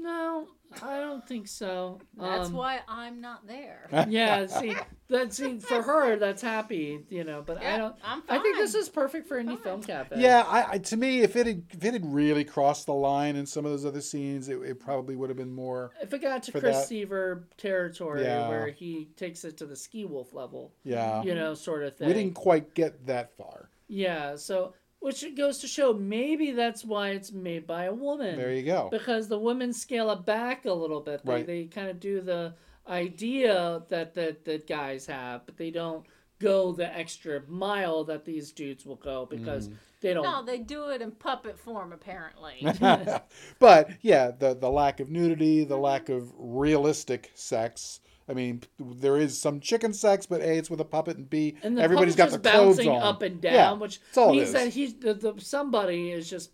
[0.00, 0.48] no,
[0.82, 2.00] I don't think so.
[2.16, 3.88] That's Um, why I'm not there.
[4.08, 4.74] yeah, see,
[5.08, 7.42] that see for her that's happy, you know.
[7.46, 7.94] But I don't.
[8.04, 8.38] I'm fine.
[8.40, 10.16] I think this is perfect for indie film cafe.
[10.18, 13.36] yeah, I, I to me, if it had if it had really crossed the line
[13.36, 15.92] in some of those other scenes, it, it probably would have been more.
[16.02, 18.48] If it got to Chris that- Seaver territory Yeah.
[18.48, 22.08] where he takes it to the ski wolf level, Yeah, you know, sort of thing.
[22.08, 23.70] we didn't quite get that far.
[23.86, 24.74] Yeah, so
[25.04, 28.36] which goes to show maybe that's why it's made by a woman.
[28.36, 28.88] There you go.
[28.90, 31.24] because the women scale it back a little bit.
[31.24, 31.46] They, Right.
[31.46, 32.54] they kind of do the
[32.88, 36.06] idea that, that that guys have, but they don't
[36.40, 39.74] go the extra mile that these dudes will go because Mm.
[40.00, 40.24] they don't.
[40.24, 42.66] No, they do it in puppet form, apparently.
[43.58, 48.00] but yeah, the the lack of nudity, the lack of realistic sex.
[48.28, 51.56] I mean, there is some chicken sex, but A, it's with a puppet, and B,
[51.62, 53.02] and the everybody's got just clothes bouncing on.
[53.02, 56.50] up and down, Yeah, which all means that he's the, the somebody is just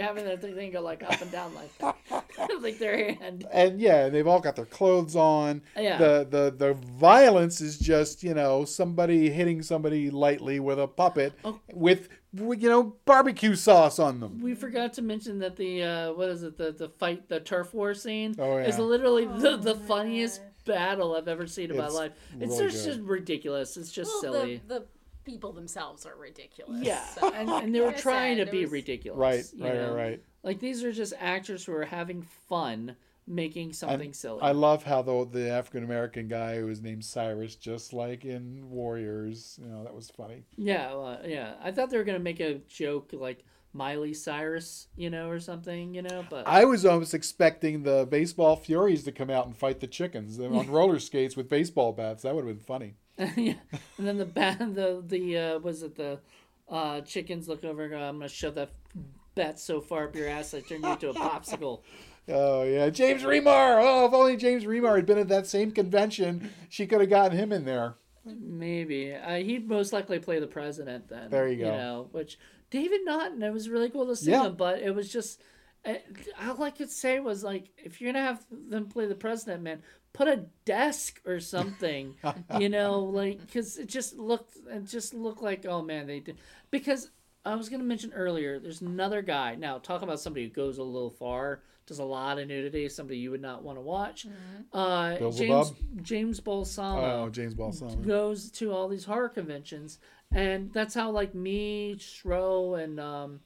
[0.00, 1.96] having that thing go like up and down like that,
[2.62, 3.46] like their hand.
[3.52, 5.62] and yeah, they've all got their clothes on.
[5.76, 5.98] Yeah.
[5.98, 11.34] The the the violence is just you know somebody hitting somebody lightly with a puppet
[11.44, 11.60] Oh.
[11.74, 14.40] with you know barbecue sauce on them.
[14.40, 17.74] We forgot to mention that the uh, what is it the the fight the turf
[17.74, 18.82] war scene Oh, is yeah.
[18.84, 22.12] literally the, the funniest battle I've ever seen in my It's life.
[22.40, 22.94] It's really just, good.
[22.96, 23.76] just ridiculous.
[23.76, 24.62] It's just well, silly.
[24.68, 24.86] the, the
[25.24, 26.82] people themselves are ridiculous.
[26.84, 29.18] yeah, so- and, and they were Like I trying said, to there be was- ridiculous.
[29.18, 29.94] Right, you right, know?
[29.94, 30.22] right, right.
[30.42, 32.96] Like these are just actors who are having fun
[33.28, 34.40] making something silly.
[34.42, 38.68] I love how the the African American guy who was named Cyrus, just like in
[38.68, 40.42] Warriors, you know, that was funny.
[40.56, 41.54] yeah, uh, yeah.
[41.62, 45.94] I thought they were gonna make a joke like Miley Cyrus, you know, or something,
[45.94, 49.80] you know, but I was almost expecting the baseball furies to come out and fight
[49.80, 52.22] the chickens on roller skates with baseball bats.
[52.22, 52.94] That would have been funny.
[53.36, 53.54] yeah.
[53.98, 56.20] And then the bat, the the uh, was it the
[56.68, 58.70] uh, chickens look over and go, "I'm gonna shove that
[59.34, 61.80] bat so far up your ass I turn you into a popsicle."
[62.28, 63.80] Oh yeah, James Remar.
[63.82, 67.36] Oh, if only James Remar had been at that same convention, she could have gotten
[67.36, 67.96] him in there.
[68.24, 71.30] Maybe uh, he'd most likely play the president then.
[71.30, 71.64] There you go.
[71.64, 72.38] You know, which
[72.72, 73.42] David Naughton.
[73.42, 74.46] It was really cool to see Yeah.
[74.46, 75.40] him, but it was just
[75.84, 75.94] uh,
[76.48, 79.82] all I could say was like, if you're gonna have them play the president, man,
[80.12, 82.14] put a desk or something.
[82.58, 86.38] you know, like because it just looked it just looked like oh man they did
[86.70, 87.10] because
[87.44, 88.58] I was gonna mention earlier.
[88.58, 89.78] There's another guy now.
[89.78, 91.60] Talk about somebody who goes a little far.
[91.86, 92.88] Does a lot of nudity.
[92.88, 94.26] Somebody you would not want to watch.
[94.72, 95.76] Uh, James Beelzebub?
[96.02, 97.94] James Balsamo Oh, James Balsamo.
[97.96, 99.98] goes to all these horror conventions,
[100.30, 103.40] and that's how like me, Shro, and um,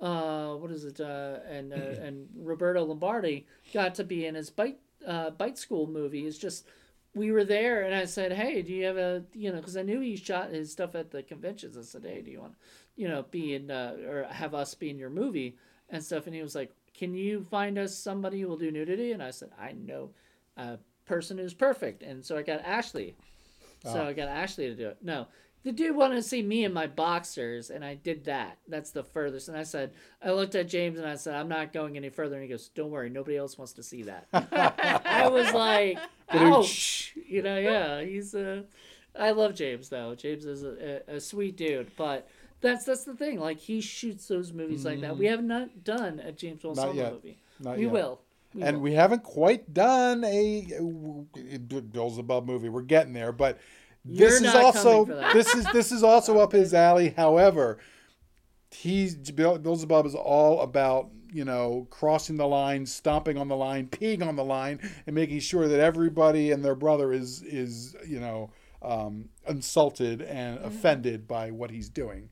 [0.00, 4.50] uh, what is it, uh, and uh, and Roberto Lombardi got to be in his
[4.50, 6.26] bite uh, bite school movie.
[6.26, 6.66] It's just
[7.14, 9.82] we were there, and I said, hey, do you have a you know because I
[9.82, 11.76] knew he shot his stuff at the conventions.
[11.76, 12.54] I said, hey, do you want
[12.96, 15.56] you know be in uh, or have us be in your movie
[15.88, 16.26] and stuff?
[16.26, 19.12] And he was like, can you find us somebody who will do nudity?
[19.12, 20.10] And I said, I know
[20.58, 20.76] a
[21.06, 23.16] person who's perfect, and so I got Ashley.
[23.82, 24.98] So I got Ashley to do it.
[25.00, 25.26] No,
[25.62, 28.58] the dude wanted to see me in my boxers, and I did that.
[28.68, 29.48] That's the furthest.
[29.48, 29.92] And I said,
[30.22, 32.34] I looked at James and I said, I'm not going any further.
[32.34, 34.26] And he goes, Don't worry, nobody else wants to see that.
[34.34, 35.98] I was like,
[36.28, 37.14] ouch.
[37.26, 38.64] You know, yeah, he's Uh,
[39.18, 40.14] I love James though.
[40.14, 42.28] James is a, a, a sweet dude, but.
[42.60, 43.40] That's that's the thing.
[43.40, 45.16] Like he shoots those movies like that.
[45.16, 47.12] We have not done a James Wilson yet.
[47.14, 47.38] movie.
[47.58, 47.92] Not we yet.
[47.92, 48.20] will.
[48.54, 48.82] We and will.
[48.82, 50.66] we haven't quite done a
[51.92, 52.68] Beelzebub movie.
[52.68, 53.58] We're getting there, but
[54.04, 55.32] this is You're not also coming for that.
[55.34, 57.10] this is this is also up his alley.
[57.16, 57.78] However,
[58.70, 63.86] he's Beel- Beelzebub is all about you know crossing the line, stomping on the line,
[63.86, 68.20] peeing on the line, and making sure that everybody and their brother is is you
[68.20, 68.50] know
[68.82, 70.66] um, insulted and Mm-hmm.
[70.68, 72.30] offended by what he's doing.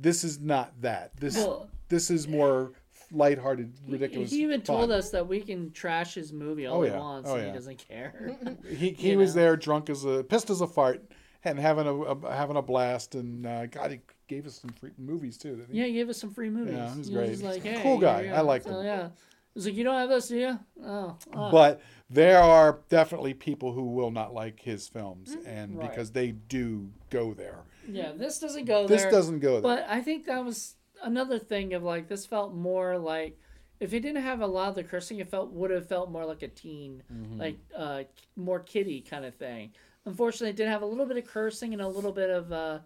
[0.00, 1.16] This is not that.
[1.18, 2.72] This Well- this is eh, more
[3.12, 4.30] lighthearted, ridiculous.
[4.30, 4.76] He even fun.
[4.76, 7.48] told us that we can trash his movie all Oh, he wants, Oh, and yeah.
[7.50, 8.36] he doesn't care.
[8.68, 9.42] he he you was know.
[9.42, 11.02] there drunk as a pissed as a fart
[11.44, 14.92] and having a, a having a blast and uh, God he gave us some free
[14.98, 15.56] movies too.
[15.56, 15.78] Didn't he?
[15.80, 16.74] yeah, he gave us some free movies.
[16.74, 17.30] Yeah, he was He great.
[17.30, 18.30] just like, a hey, cool guy.
[18.32, 18.42] I go.
[18.44, 18.84] liked So, him.
[18.86, 19.08] Yeah,
[19.54, 20.58] he's like, you don't have this, do you?
[20.84, 21.50] Oh, oh.
[21.50, 25.48] But there are definitely people who will not like his films, mm-hmm.
[25.48, 25.90] and Right.
[25.90, 27.64] because they do go there.
[27.88, 29.10] Yeah, this doesn't go This there.
[29.10, 29.62] doesn't go there.
[29.62, 33.38] But I think that was another thing of like this felt more like
[33.80, 36.24] if it didn't have a lot of the cursing, it felt would have felt more
[36.26, 37.38] like a teen, Mm-hmm.
[37.40, 38.02] like uh,
[38.36, 39.72] more kiddie kind of thing.
[40.04, 42.78] Unfortunately, it did have a little bit of cursing and a little bit of uh,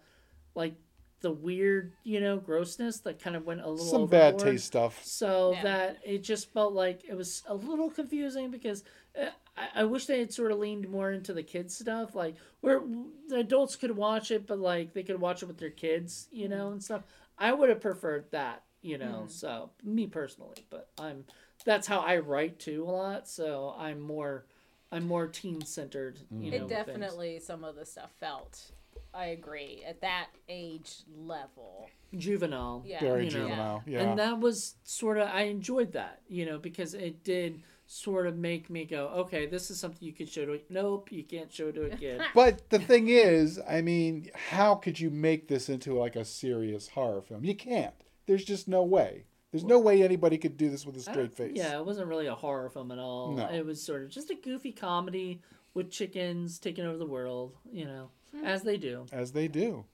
[0.54, 0.74] like
[1.20, 5.00] the weird, you know, grossness that kind of went a little Some bad taste stuff.
[5.04, 5.62] So Yeah.
[5.62, 8.84] that it just felt like it was a little confusing because
[9.20, 9.26] uh,
[9.56, 12.80] I, I wish they had sort of leaned more into the kids stuff, like where
[13.28, 16.48] the adults could watch it, but like they could watch it with their kids, you
[16.48, 17.02] know, and stuff.
[17.38, 19.22] I would have preferred that, you know.
[19.22, 19.28] Mm-hmm.
[19.28, 21.24] So me personally, but I'm
[21.64, 23.28] that's how I write too a lot.
[23.28, 24.46] So I'm more
[24.92, 26.18] I'm more teen centered.
[26.30, 26.50] You mm-hmm.
[26.50, 26.86] know, It with things.
[26.86, 28.70] definitely some of the stuff felt.
[29.12, 31.88] I agree at that age level.
[32.16, 32.82] juvenile.
[32.84, 33.00] Yeah.
[33.00, 33.38] Very you know.
[33.38, 33.82] juvenile.
[33.86, 34.00] Yeah.
[34.00, 38.36] And that was sort of I enjoyed that, you know, because it did sort of
[38.36, 40.58] make me go, okay, this is something you could show to.
[40.70, 42.20] Nope, you can't show to a kid.
[42.34, 46.88] But the thing is, I mean, how could you make this into like a serious
[46.88, 47.44] horror film?
[47.44, 47.94] You can't.
[48.26, 49.24] There's just no way.
[49.52, 51.52] There's no way anybody could do this with a uh, straight face.
[51.54, 53.32] Yeah, it wasn't really a horror film at all.
[53.32, 53.48] No.
[53.48, 55.42] It was sort of just a goofy comedy
[55.74, 58.44] with chickens taking over the world, you know, hmm.
[58.44, 59.06] as they do.
[59.12, 59.84] As they do.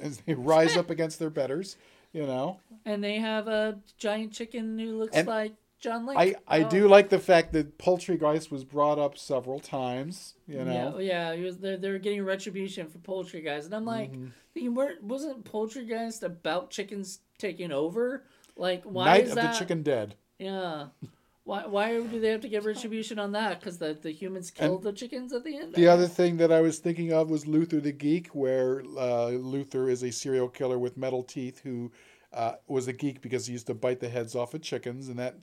[0.00, 1.76] As they rise up against their betters,
[2.12, 2.58] you know.
[2.84, 5.54] And they have a giant chicken who looks And like
[5.86, 6.18] John Lake.
[6.18, 6.68] I, I Oh.
[6.68, 10.98] do like the fact that Poultrygeist was brought up several times, you Yeah, know.
[10.98, 11.58] yeah, he was.
[11.58, 14.28] They're, they're getting retribution for Poultrygeist, and I'm like, Mm-hmm.
[14.54, 18.24] you weren't wasn't Poultrygeist about chickens taking over?
[18.56, 19.52] Like, why Night is of that?
[19.52, 20.16] the Chicken Dead.
[20.40, 20.86] Yeah,
[21.44, 23.60] why why do they have to get retribution on that?
[23.60, 25.72] Because the the humans killed the chickens at the end.
[25.74, 29.88] The other thing that I was thinking of was Luther the Geek, where uh, Luther
[29.88, 31.92] is a serial killer with metal teeth who
[32.32, 35.18] uh, was a geek because he used to bite the heads off of chickens, and
[35.18, 35.36] that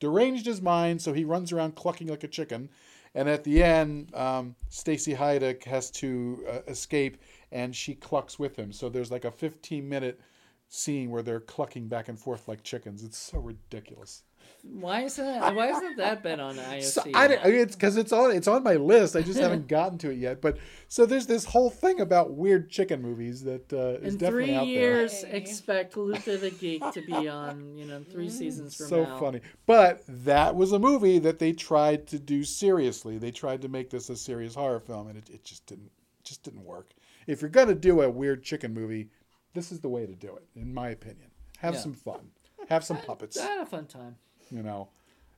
[0.00, 2.68] deranged his mind, so he runs around clucking like a chicken.
[3.14, 7.18] And at the end, um, Stacy Hyde has to uh, escape,
[7.50, 8.72] and she clucks with him.
[8.72, 10.20] So there's like a 15 minute
[10.68, 13.02] scene where they're clucking back and forth like chickens.
[13.02, 14.22] It's so ridiculous.
[14.62, 16.82] Why isn't that, why hasn't that been on IOC?
[16.82, 19.16] So I, it's because it's on it's on my list.
[19.16, 20.40] I just haven't gotten to it yet.
[20.40, 24.46] But so there's this whole thing about weird chicken movies that uh, is in definitely
[24.46, 25.36] three out years, Hey.
[25.38, 28.88] expect Luther the Geek to be on, you know, three seasons there.
[28.88, 29.18] from So now.
[29.20, 29.40] funny.
[29.66, 33.18] But that was a movie that they tried to do seriously.
[33.18, 35.90] They tried to make this a serious horror film, and it, it just didn't
[36.24, 36.92] just didn't work.
[37.26, 39.08] If you're gonna do a weird chicken movie,
[39.54, 41.30] this is the way to do it, in my opinion.
[41.58, 41.80] Have Yeah.
[41.80, 42.30] some fun.
[42.68, 43.38] Have some puppets.
[43.38, 44.16] I had a fun time.
[44.50, 44.88] You know.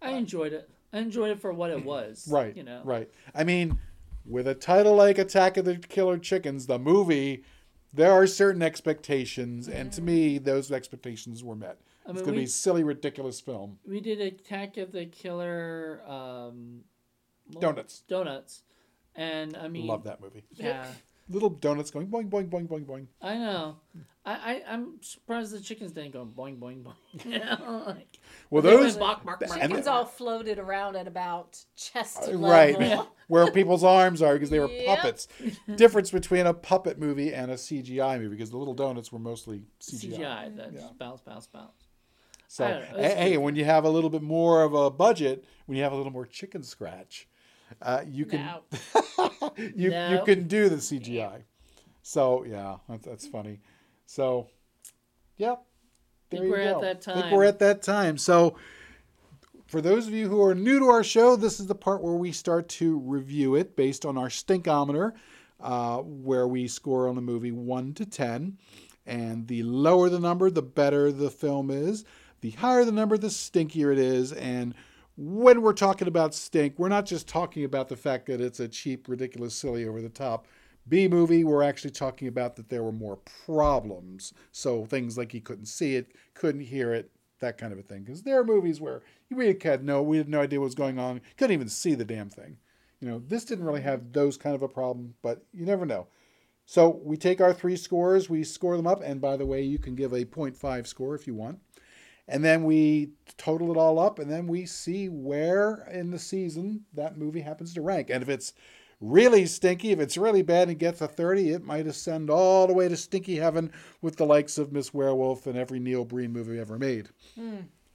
[0.03, 0.69] I enjoyed it.
[0.93, 2.27] I enjoyed it for what it was.
[2.31, 2.57] Right.
[2.57, 2.81] You know.
[2.85, 3.11] Right.
[3.35, 3.79] I mean,
[4.27, 7.45] with a title like Attack of the Killer Chickens, the movie,
[7.93, 11.79] there are certain expectations, and to me, those expectations were met.
[12.07, 13.79] I it's going to be a silly, ridiculous film.
[13.87, 16.81] We did Attack of the Killer um,
[17.59, 18.03] Donuts.
[18.09, 18.63] Donuts,
[19.17, 20.45] and I mean, Love that movie.
[20.55, 20.87] Yeah,
[21.31, 23.07] Little donuts going boing, boing, boing, boing, boing.
[23.23, 23.77] I know.
[24.27, 27.25] I, I I'm surprised the chickens didn't go boing boing boing.
[27.25, 28.19] You know, like
[28.51, 28.97] Well, those.
[28.97, 29.59] bark, bark, bark.
[29.63, 32.51] and Chickens all floated around at about chest uh, level.
[32.51, 34.87] Right, where people's arms are because they were Yep.
[34.87, 35.29] puppets.
[35.77, 39.63] Difference between a puppet movie and a CGI movie because the little donuts were mostly
[39.81, 40.19] CGI.
[40.19, 40.75] CGI that mm-hmm.
[40.77, 40.81] Yeah.
[40.83, 41.73] just bounce bounce bounce.
[42.49, 45.77] So, know, hey, hey, when you have a little bit more of a budget, when
[45.79, 47.29] you have a little more chicken scratch,
[47.83, 49.53] uh, you can No.
[49.57, 51.43] you you can do the CGI.
[52.03, 53.61] So yeah, that's, that's funny.
[54.07, 54.49] So,
[55.37, 55.63] yep.
[56.31, 56.81] There you we're at go.
[56.81, 57.49] that I think we're time.
[57.49, 58.19] at that time.
[58.19, 58.57] So,
[59.67, 62.15] for those of you who are new to our show, this is the part where
[62.15, 65.13] we start to review it based on our stinkometer,
[65.61, 68.59] uh, where we score on a movie one to ten,
[69.07, 72.05] and the lower the number, the better the film is.
[72.41, 74.75] The higher the number, the stinkier it is, and
[75.17, 78.69] when we're talking about stink, we're not just talking about the fact that it's a
[78.69, 80.47] cheap, ridiculous, silly, over the top
[80.89, 81.45] B movie.
[81.45, 84.33] We're actually talking about that there were more problems.
[84.53, 88.03] So things like he couldn't see it, couldn't hear it, that kind of a thing.
[88.03, 90.99] Because there are movies where really had no, we had no idea what was going
[90.99, 92.57] on, couldn't even see the damn thing.
[93.01, 96.07] You know, this didn't really have those kind of a problem, but you never know.
[96.67, 99.79] So we take our three scores, we score them up, and by the way, you
[99.79, 101.59] can give a 0.5 score if you want.
[102.31, 106.85] And then we total it all up, and then we see where in the season
[106.95, 108.09] that movie happens to rank.
[108.09, 108.53] And if it's
[109.01, 112.73] really stinky, if it's really bad and gets a 30, it might ascend all the
[112.73, 116.61] way to stinky heaven with the likes of Miss Werewolf and every Neil Breen movie
[116.61, 117.09] ever made.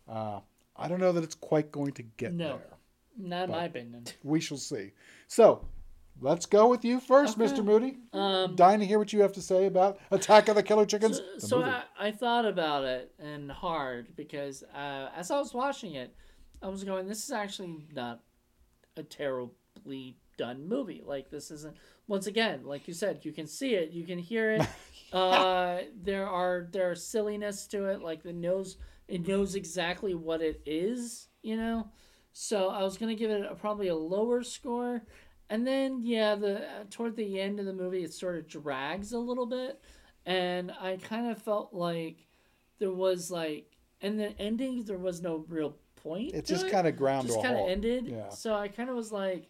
[0.10, 0.40] Uh,
[0.76, 2.58] I don't know that it's quite going to get No.
[2.58, 2.78] there.
[3.18, 4.04] Not in my opinion.
[4.24, 4.92] We shall see.
[5.28, 5.66] So
[6.20, 7.51] let's go with you first, Okay.
[7.51, 7.63] Mr.
[7.63, 7.97] Moody.
[8.13, 11.22] Um, Dying to hear what you have to say about Attack of the Killer Chickens.
[11.38, 11.63] So, so.
[11.63, 16.16] I, I thought about it and hard because uh, as I was watching it,
[16.61, 18.22] I was going, "This is actually not
[18.97, 21.01] a terribly done movie.
[21.05, 21.76] Like this isn't.
[22.07, 24.68] Once again, like you said, you can see it, you can hear it.
[25.13, 28.01] uh, there are there's silliness to it.
[28.01, 31.28] Like the knows it knows exactly what it is.
[31.41, 31.89] You know.
[32.38, 35.03] So I was gonna give it a, probably a lower score,
[35.50, 39.12] and then yeah, the uh, toward the end of the movie, it sort of drags
[39.12, 39.82] a little bit,
[40.26, 42.28] and I kind of felt like
[42.80, 43.72] there was like,
[44.02, 46.34] and the ending there was no real point.
[46.34, 48.08] It just kind of ground just kind of ended.
[48.08, 48.30] Yeah.
[48.30, 49.50] So I kind of was like,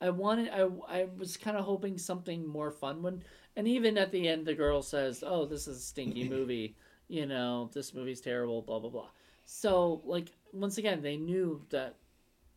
[0.00, 3.24] I wanted, I I was kind of hoping something more fun would,
[3.56, 6.76] and even at the end, the girl says, "Oh, this is a stinky movie.
[7.08, 9.08] You know, this movie's terrible." Blah blah blah.
[9.44, 11.96] So like once again, they knew that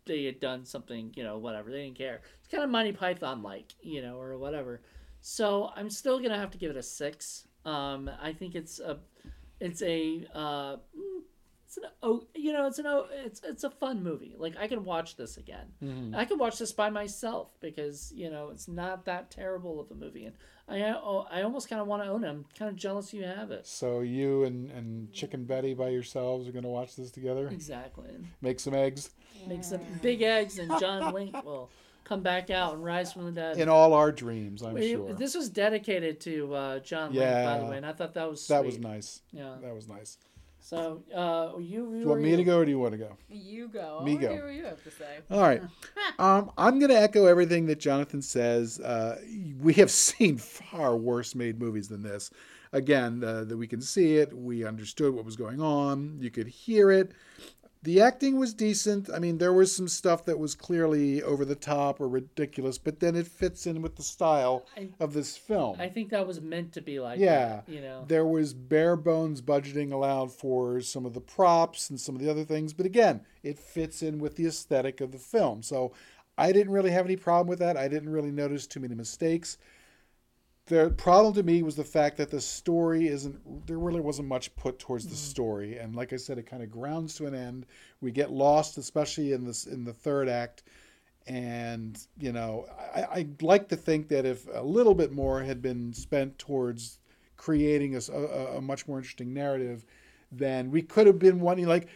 [0.07, 1.69] they had done something, you know, whatever.
[1.69, 2.21] They didn't care.
[2.39, 4.81] It's kind of Monty Python like, you know, or whatever.
[5.21, 7.47] So I'm still gonna have to give it a six.
[7.65, 8.99] Um, I think it's a,
[9.59, 11.21] it's a, uh, mm,
[11.65, 14.35] it's an oh, you know, it's an oh, it's it's a fun movie.
[14.37, 15.67] Like I can watch this again.
[16.15, 19.95] I could watch this by myself because you know it's not that terrible of a
[19.95, 20.35] movie, and
[20.69, 22.29] I oh, I almost kind of want to own it.
[22.29, 23.65] I'm kind of jealous you have it.
[23.65, 27.47] So you and, and Chicken Betty by yourselves are going to watch this together?
[27.47, 28.09] Exactly.
[28.41, 29.11] Make some eggs?
[29.47, 31.69] Make some big eggs, and John Wink will
[32.03, 33.57] come back out and rise from the dead.
[33.57, 35.13] In all our dreams, I'm Wait, sure.
[35.13, 38.45] This was dedicated to uh, John Wink, by the way, and I thought that was
[38.47, 39.21] that was nice.
[39.31, 39.55] Yeah.
[39.61, 40.17] That was nice.
[40.67, 43.15] So, uh, you, Do you want me to go or do you want to go?
[43.29, 44.01] You go.
[44.03, 44.33] Me I wanna go.
[44.33, 45.19] hear what you have to say.
[45.31, 45.61] All right.
[46.19, 48.79] Um, I'm going to echo everything that Jonathan says.
[48.79, 49.19] Uh,
[49.61, 52.31] we have seen far worse made movies than this.
[52.73, 54.35] Again, uh, that we can see it.
[54.35, 56.17] We understood what was going on.
[56.19, 57.11] You could hear it.
[57.83, 59.09] The acting was decent.
[59.13, 62.99] I mean, there was some stuff that was clearly over the top or ridiculous, but
[62.99, 65.79] then it fits in with the style I- of this film.
[65.79, 67.61] I think that was meant to be like Yeah.
[67.65, 68.03] that, you know.
[68.07, 72.29] There was bare bones budgeting allowed for some of the props and some of the
[72.29, 75.61] other things, but again, it fits in with the aesthetic of the film.
[75.61, 75.91] So
[76.37, 77.77] I didn't really have any problem with that.
[77.77, 79.57] I didn't really notice too many mistakes.
[80.67, 84.53] The problem to me was the fact that the story isn't, there really wasn't much
[84.57, 85.77] put towards the story.
[85.77, 87.65] And like I said, it kind of grounds to an end.
[88.01, 90.63] We get lost, especially in this, in the third act.
[91.25, 95.61] And, you know, I, I'd like to think that if a little bit more had
[95.61, 96.99] been spent towards
[97.37, 99.85] creating a much more interesting narrative,
[100.33, 101.87] then we could have been wanting Like,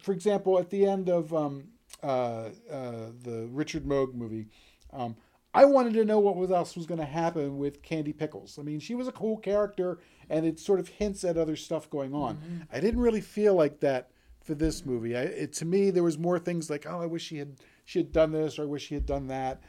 [0.00, 1.64] for example, at the end of um,
[2.02, 4.46] uh, uh, the Richard Moog movie,
[4.92, 5.16] um,
[5.54, 8.58] I wanted to know what was else was going to happen with Candy Pickles.
[8.58, 9.98] I mean, she was a cool character,
[10.30, 12.66] and it sort of hints at other stuff going on.
[12.72, 15.14] I didn't really feel like that for this movie.
[15.16, 17.98] I, it, to me, there was more things like, oh, I wish she had she
[17.98, 19.60] had done this, or I wish she had done that.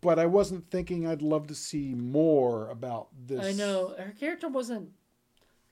[0.00, 3.44] but I wasn't thinking I'd love to see more about this.
[3.44, 4.90] I know her character wasn't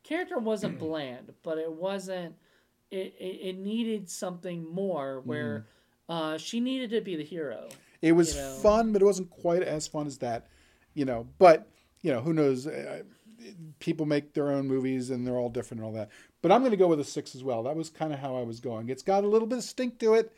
[0.03, 2.35] character wasn't bland, but it wasn't.
[2.91, 5.67] It, it, it needed something more where
[6.09, 7.69] uh, she needed to be the hero.
[8.03, 8.59] It was you know.
[8.63, 10.47] fun, but it wasn't quite as fun as that,
[10.95, 11.27] you know.
[11.39, 11.69] But
[12.03, 12.67] you know, who knows?
[12.67, 13.03] Uh,
[13.79, 16.11] People make their own movies, and they're all different and all that.
[16.43, 17.63] But I'm going to go with a six as well.
[17.63, 18.89] That was kind of how I was going.
[18.89, 20.33] It's got a little bit of stink to it,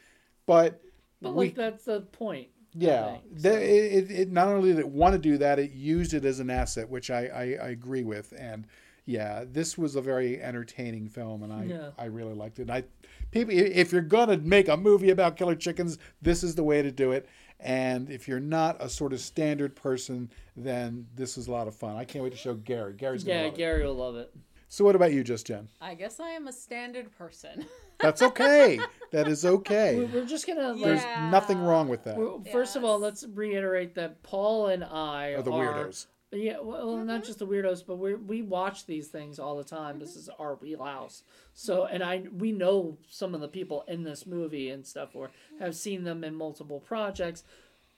[0.44, 0.82] but
[1.22, 2.48] But we, like that's the point.
[2.74, 6.12] Yeah, think, it, it, it not only did it want to do that, it used
[6.12, 8.34] it as an asset, which I, I, I agree with.
[8.38, 8.66] And
[9.06, 11.90] yeah, this was a very entertaining film, and I Yeah.
[11.98, 12.62] I really liked it.
[12.62, 12.84] And I
[13.30, 16.90] people, if you're gonna make a movie about killer chickens, this is the way to
[16.90, 17.26] do it.
[17.61, 21.74] And if you're not a sort of standard person, then this is a lot of
[21.74, 21.96] fun.
[21.96, 22.92] I can't wait to show Gary.
[22.94, 23.56] Gary's gonna Yeah, love it.
[23.56, 24.32] Gary will love it.
[24.70, 25.68] So what about you, Just Jenn?
[25.80, 27.64] I guess I am a standard person.
[28.00, 28.78] That's okay.
[29.12, 29.96] that is okay.
[29.96, 31.30] We're, we're just gonna like, There's Yeah.
[31.30, 32.16] nothing wrong with that.
[32.16, 36.06] Well, First of all, let's reiterate that Paul and I Are the weirdos.
[36.31, 37.26] Yeah, well, not mm-hmm.
[37.26, 39.99] just the weirdos, but we we watch these things all the time.
[39.99, 40.18] This mm-hmm.
[40.18, 41.22] is our wheelhouse.
[41.55, 45.29] So, and I we know some of the people in this movie and stuff, or
[45.29, 45.64] mm-hmm.
[45.64, 47.45] have seen them in multiple projects.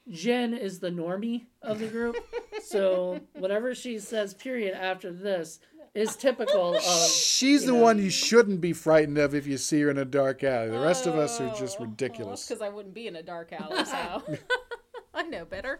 [0.09, 2.15] Jenn is the normie of the group,
[2.63, 5.59] so whatever she says, period, after this
[5.93, 7.09] is typical of.
[7.09, 7.79] She's the know.
[7.79, 10.69] one you shouldn't be frightened of if you see her in a dark alley.
[10.69, 12.47] The rest of us are just oh, ridiculous.
[12.47, 14.23] because I wouldn't be in a dark alley, so
[15.13, 15.79] I know better.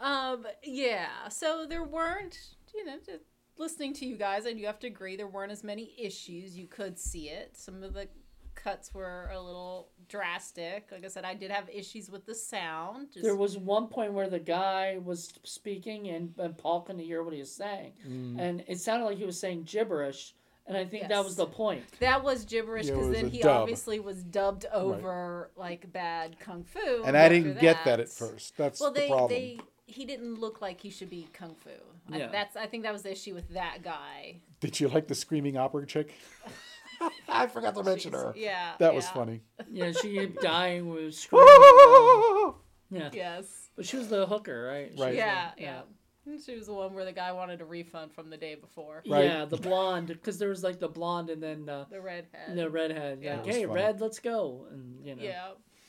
[0.00, 2.38] Um, yeah, so there weren't,
[2.74, 3.24] you know, just
[3.56, 6.56] listening to you guys, and you have to agree there weren't as many issues.
[6.56, 7.56] You could see it.
[7.56, 8.08] Some of the
[8.56, 10.88] cuts were a little drastic.
[10.92, 13.08] Like I said, I did have issues with the sound.
[13.12, 17.22] Just, There was one point where the guy was speaking and, and Paul couldn't hear
[17.22, 18.40] what he was saying, Mm.
[18.40, 20.34] and it sounded like he was saying gibberish,
[20.66, 21.82] and I think that was the point.
[22.00, 23.62] that was gibberish because was then he dub.
[23.62, 27.02] obviously was dubbed over like bad kung fu.
[27.04, 28.56] And I didn't get that at first.
[28.56, 29.28] That's Well, the they problem.
[29.30, 31.70] they he didn't look like he should be kung fu.
[32.12, 34.40] I, that's I think that was the issue with that guy.
[34.60, 36.14] Did you like the screaming opera chick?
[37.28, 38.32] I forgot to mention her.
[38.36, 39.42] Yeah, That was funny.
[39.70, 41.48] Yeah, she kept dying with screaming.
[42.90, 43.68] yeah, Yes.
[43.76, 44.92] but she was the hooker, right?
[44.94, 45.08] She Right.
[45.10, 45.80] was Yeah, the- yeah.
[46.26, 49.02] And She was the one where the guy wanted a refund from the day before.
[49.06, 49.24] Right.
[49.26, 52.56] Yeah, the blonde, because there was like the blonde and then uh, The redhead.
[52.56, 53.18] the redhead.
[53.20, 53.34] Yeah.
[53.36, 53.74] Like, That hey, funny.
[53.82, 55.22] red, let's go, and you know.
[55.22, 55.48] Yeah.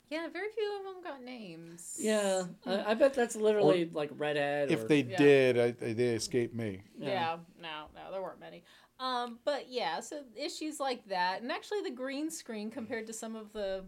[0.09, 1.97] Yeah, very few of them got names.
[1.99, 4.69] Yeah, I, I bet that's literally like redhead.
[4.69, 5.17] If or, If they Yeah.
[5.17, 6.81] did, I, they escaped me.
[6.99, 7.37] Yeah.
[7.61, 8.63] no, no, there weren't many.
[8.99, 13.35] Um, but yeah, so issues like that, and actually the green screen compared to some
[13.35, 13.83] of the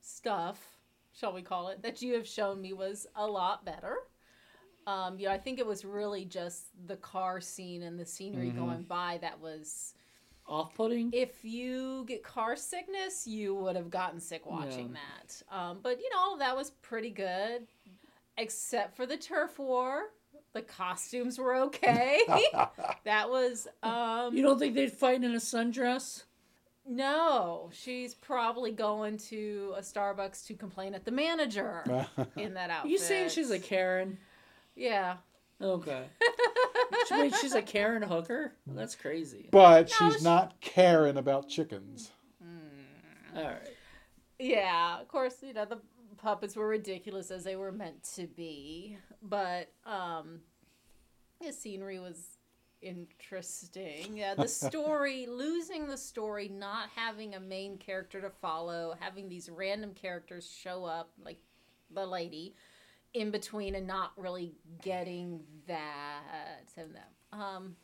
[0.00, 0.58] stuff,
[1.12, 3.96] shall we call it, that you have shown me was a lot better.
[4.86, 8.48] Um, you know, I think it was really just the car scene and the scenery
[8.48, 8.58] Mm-hmm.
[8.58, 9.94] going by that was.
[10.48, 11.10] Off-putting.
[11.12, 15.42] If you get car sickness, you would have gotten sick watching that.
[15.54, 17.66] Um, but you know, that was pretty good,
[18.36, 20.04] except for the turf war.
[20.54, 22.20] The costumes were okay.
[23.04, 26.24] that was um You don't think they'd fight in a sundress?
[26.90, 27.68] no.
[27.72, 32.90] She's probably going to a Starbucks to complain at the manager in that outfit.
[32.90, 34.16] You saying she's a Karen?
[34.74, 35.16] yeah?
[35.60, 36.04] Okay.
[37.10, 38.52] Wait, she's a Karen hooker?
[38.66, 39.48] That's crazy.
[39.50, 42.10] But No, she's she- not caring about chickens.
[43.36, 43.74] All right.
[44.38, 45.80] Yeah, of course, you know, the
[46.16, 50.40] puppets were ridiculous as they were meant to be, but um
[51.40, 52.38] the scenery was
[52.82, 54.16] interesting.
[54.16, 59.48] Yeah, the story, losing the story, not having a main character to follow, having these
[59.50, 61.38] random characters show up like
[61.94, 62.54] the lady
[63.14, 67.12] in between and not really getting that and that.
[67.32, 67.76] Um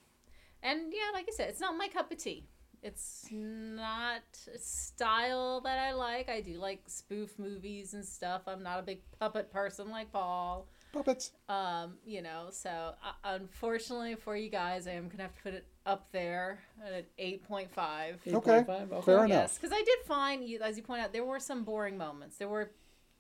[0.63, 2.47] and yeah, like I said, it's not my cup of tea.
[2.85, 4.23] It's not
[4.55, 6.29] a style that I like.
[6.29, 8.43] I do like spoof movies and stuff.
[8.47, 10.69] I'm not a big puppet person like Paul.
[10.93, 11.33] Puppets.
[11.49, 12.71] Um, you know, so
[13.03, 16.93] uh, unfortunately for you guys, I am gonna have to put it up there at
[16.93, 18.21] an eight point five.
[18.27, 18.93] Okay, 8.5?
[18.93, 19.03] Okay.
[19.03, 19.29] fair enough.
[19.31, 22.37] Yes, because I did find as you point out, there were some boring moments.
[22.37, 22.71] There were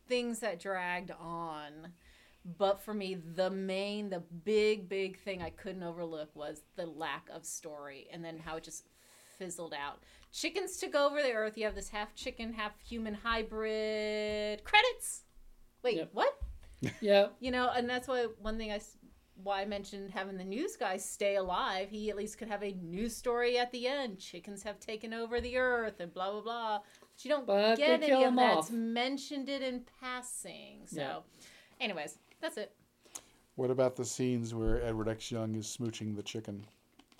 [0.08, 1.88] things that dragged on,
[2.58, 7.28] but for me, the main, the big, big thing I couldn't overlook was the lack
[7.32, 8.84] of story, and then how it just
[9.38, 10.00] fizzled out.
[10.32, 11.56] Chickens took over the earth.
[11.56, 14.62] You have this half chicken, half human hybrid.
[14.64, 15.22] Credits.
[15.82, 16.10] Wait, Yep.
[16.12, 16.36] what?
[17.00, 17.28] Yeah.
[17.40, 18.80] You know, and that's why one thing I
[19.42, 21.88] why I mentioned having the news guy stay alive.
[21.90, 24.18] He at least could have a news story at the end.
[24.18, 26.78] Chickens have taken over the earth and blah blah blah.
[27.00, 28.56] But you don't But get any of that.
[28.58, 28.64] off.
[28.64, 30.82] It's mentioned it in passing.
[30.86, 31.20] So, Yeah.
[31.80, 32.74] anyways, that's it.
[33.56, 35.30] What about the scenes where Edward X.
[35.30, 36.64] Young is smooching the chicken?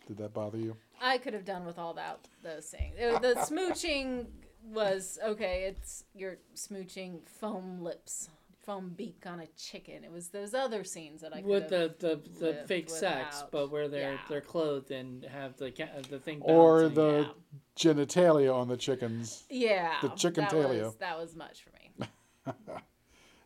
[0.06, 0.76] Did that bother you?
[1.00, 2.96] I could have done with all that those things.
[2.98, 4.26] Uh, The smooching
[4.64, 5.64] was okay.
[5.64, 8.28] It's you're smooching foam lips
[8.64, 10.04] foam beak on a chicken.
[10.04, 12.90] It was those other scenes that I could with have- the the, the lived fake
[12.90, 13.50] sex, without.
[13.52, 14.18] but where they're Yeah.
[14.28, 15.70] they're clothed and have the
[16.10, 16.94] the thing Or balancing.
[16.94, 17.92] the yeah.
[17.94, 19.44] genitalia on the chickens.
[19.50, 20.84] yeah the chicken that talia.
[20.84, 22.08] was, that was much for me.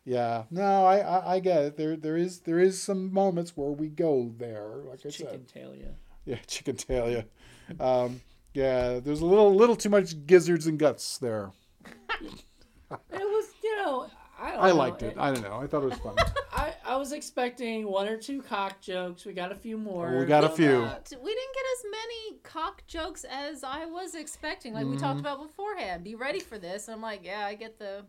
[0.05, 1.77] Yeah, no, I, I I get it.
[1.77, 5.47] There there is there is some moments where we go there, like I chicken said.
[5.47, 5.89] tail, yeah.
[6.25, 7.09] Yeah, chicken tail.
[7.09, 7.23] Yeah,
[7.79, 8.21] um,
[8.55, 8.99] yeah.
[8.99, 11.51] There's a little little too much gizzards and guts there.
[12.91, 14.07] It was, you know,
[14.41, 14.75] I don't I know.
[14.75, 15.15] liked it.
[15.17, 15.59] I don't know.
[15.61, 16.15] I thought it was fun.
[16.53, 19.25] I, I was expecting one or two cock jokes.
[19.25, 20.17] We got a few more.
[20.17, 20.81] We got a few.
[20.81, 21.11] that.
[21.11, 24.73] We didn't get as many cock jokes as I was expecting.
[24.73, 25.01] Like we Mm-hmm.
[25.01, 26.03] talked about beforehand.
[26.03, 26.87] Be ready for this.
[26.89, 28.05] I'm like, yeah, I get the,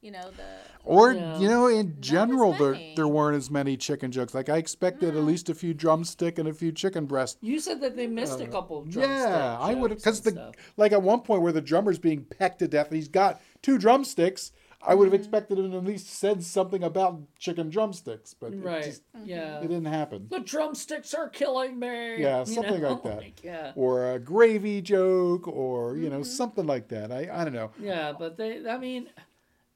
[0.00, 0.44] you know, the.
[0.84, 1.38] Or Yeah.
[1.38, 4.34] you know, in general, there there weren't as many chicken jokes.
[4.34, 7.38] Like I expected at least a few drumstick and a few chicken breast.
[7.42, 8.82] You said that they missed a couple.
[8.84, 10.54] drumstick Uh, Yeah, I would jokes because the stuff.
[10.76, 13.78] like at one point where the drummer's being pecked to death, and he's got two
[13.78, 14.52] drumsticks.
[14.86, 18.62] I would have expected him to at least said something about chicken drumsticks, but it,
[18.62, 19.58] right, just, yeah.
[19.58, 20.28] it didn't happen.
[20.30, 22.20] The drumsticks are killing me.
[22.20, 22.92] Yeah, you something know?
[22.92, 23.22] like that.
[23.44, 26.22] yeah, Or a gravy joke, or you know mm-hmm.
[26.24, 27.10] something like that.
[27.10, 27.70] I I don't know.
[27.80, 28.66] yeah, but they.
[28.68, 29.08] I mean,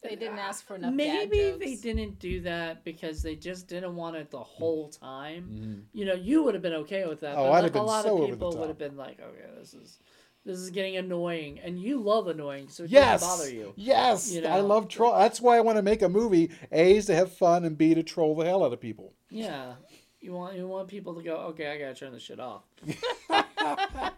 [0.03, 0.95] They didn't uh, ask for enough.
[0.95, 4.47] maybe dad they didn't do that because they just didn't want it the mm.
[4.47, 5.49] whole time.
[5.53, 5.81] Mm-hmm.
[5.93, 7.37] You know, you would have been okay with that.
[7.37, 8.61] Oh, but I'd like have been a lot so of over the people top.
[8.61, 9.99] would have been like, okay, this is
[10.45, 13.73] this is getting annoying, and you love annoying, so it Yes, doesn't bother you.
[13.77, 15.17] yes, You I love troll.
[15.19, 16.51] That's why I want to make a movie.
[16.73, 19.13] A is to have fun, and B to troll the hell out of people.
[19.31, 19.75] Yeah.
[20.21, 22.63] You want you want people to go, okay, I gotta turn this shit off.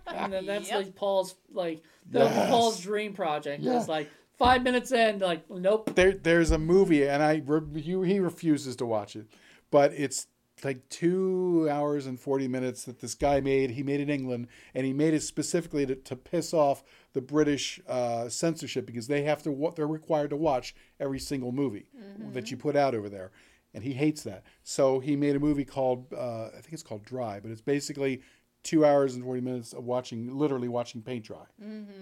[0.07, 0.77] and then that's Yep.
[0.85, 2.51] like Paul's like the Yes.
[2.51, 3.63] Paul's dream project.
[3.63, 3.79] Yeah.
[3.79, 5.93] It's like five minutes in, like nope.
[5.95, 9.27] There, there's a movie, and I re- he, he refuses to watch it,
[9.71, 10.27] but it's
[10.65, 13.71] like two hours and forty minutes that this guy made.
[13.71, 16.83] He made it in England, and he made it specifically to, to piss off
[17.13, 21.87] the British uh, censorship because they have to they're required to watch every single movie
[22.33, 23.31] that you put out over there,
[23.75, 24.45] and he hates that.
[24.63, 28.23] So he made a movie called uh, I think it's called Dry, but it's basically
[28.63, 31.45] two hours and forty minutes of watching, literally watching paint dry.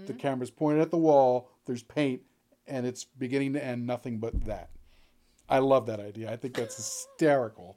[0.06, 1.50] The camera's pointed at the wall.
[1.64, 2.22] There's paint,
[2.66, 4.70] and it's beginning to end nothing but that.
[5.48, 6.30] I love that idea.
[6.30, 7.76] I think that's hysterical.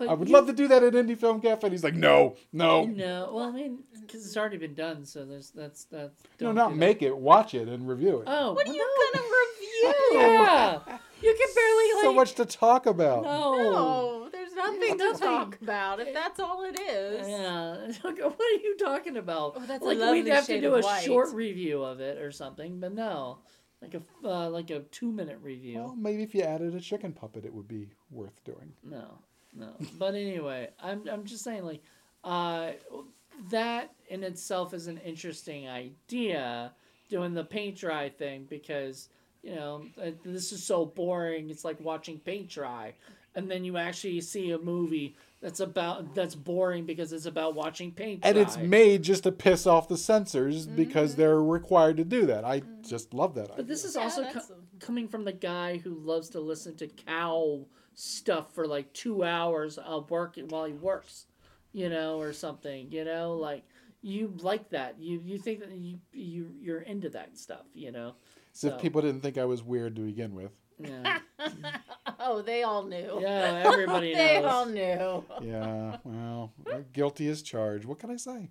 [0.00, 1.60] But I would you- love to do that at Indie Film Cafe.
[1.66, 5.04] And he's like, no, no, no, No, well, I mean, because it's already been done,
[5.04, 6.22] so there's that's that's.
[6.38, 6.76] don't not that.
[6.76, 8.24] make it, watch it and review it.
[8.26, 9.18] Oh, What are you no.
[9.20, 9.94] gonna review?
[10.12, 12.02] Yeah, you can barely like.
[12.02, 13.22] so much to talk about.
[13.24, 13.54] No.
[13.56, 17.28] No, there's nothing to talk about if that's all it is.
[17.28, 17.76] Yeah.
[18.02, 19.54] what are you talking about?
[19.56, 21.04] Oh, that's like lovely we'd have to do a white.
[21.04, 23.38] short review of it or something, but no,
[23.82, 25.76] like a uh, like a two minute review.
[25.78, 28.72] Well, maybe if you added a chicken puppet, it would be worth doing.
[28.82, 29.18] No,
[29.54, 29.68] no.
[29.98, 31.82] But anyway, I'm I'm just saying like,
[32.24, 32.70] uh,
[33.50, 36.72] that in itself is an interesting idea,
[37.08, 39.08] doing the paint dry thing because
[39.42, 41.50] you know uh, this is so boring.
[41.50, 42.94] It's like watching paint dry,
[43.34, 47.90] and then you actually see a movie that's about that's boring because it's about watching
[47.92, 48.28] paint dry.
[48.30, 50.76] And it's made just to piss off the censors Mm-hmm.
[50.76, 52.44] because they're required to do that.
[52.44, 53.56] I just love that idea.
[53.56, 56.76] But this is Yeah, also that's co- coming from the guy who loves to listen
[56.76, 57.64] to cow
[58.00, 61.26] stuff for like two hours of work while he works,
[61.72, 62.90] you know, or something.
[62.90, 63.64] You know, like
[64.02, 64.96] you like that.
[64.98, 67.66] You you think that you you you're into that stuff.
[67.74, 68.14] You know.
[68.54, 70.52] As if people didn't think I was weird to begin with.
[70.78, 71.18] Yeah.
[72.22, 73.18] Oh, they all knew.
[73.18, 73.62] Yeah.
[73.64, 74.44] Everybody they knows.
[74.44, 75.24] all knew.
[75.40, 76.52] Yeah, well,
[76.92, 77.86] guilty as charged.
[77.86, 78.50] What can I say?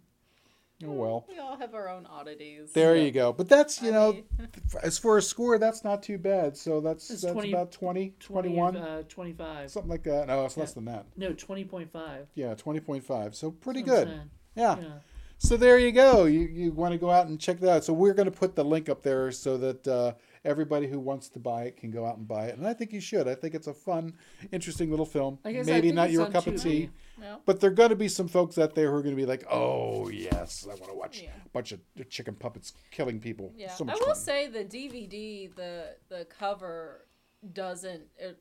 [0.86, 1.26] Oh well.
[1.28, 2.72] We all have our own oddities.
[2.72, 3.34] There you go.
[3.34, 4.24] But that's, you know, mean-
[4.84, 6.56] as for a score, that's not too bad.
[6.56, 9.72] So that's It's that's 20 about 20, 20, 21, uh, 25.
[9.72, 10.28] something like that.
[10.28, 11.06] No, it's less than that.
[11.18, 12.26] No, 20.5.
[12.36, 13.36] Yeah, 20.5.
[13.36, 14.08] So pretty That's what I'm good.
[14.16, 14.30] saying.
[14.56, 14.78] Yeah.
[14.80, 14.94] Yeah.
[15.42, 16.26] So there you go.
[16.26, 17.84] You you want to go out and check that out.
[17.86, 21.30] So we're going to put the link up there so that uh, everybody who wants
[21.30, 22.58] to buy it can go out and buy it.
[22.58, 23.26] And I think you should.
[23.26, 24.14] I think it's a fun,
[24.52, 25.40] interesting little film.
[25.46, 26.90] I guess I Maybe think not it's your on cup of Tubi.
[27.20, 27.26] Tea.
[27.26, 27.42] No.
[27.46, 29.26] But there are going to be some folks out there who are going to be
[29.26, 31.30] like, "Oh yes, I want to watch Yeah.
[31.46, 31.80] a bunch of
[32.10, 34.16] chicken puppets killing people." Yeah, so I will fun.
[34.16, 37.06] say the DVD, the the cover
[37.54, 38.04] doesn't.
[38.18, 38.38] It,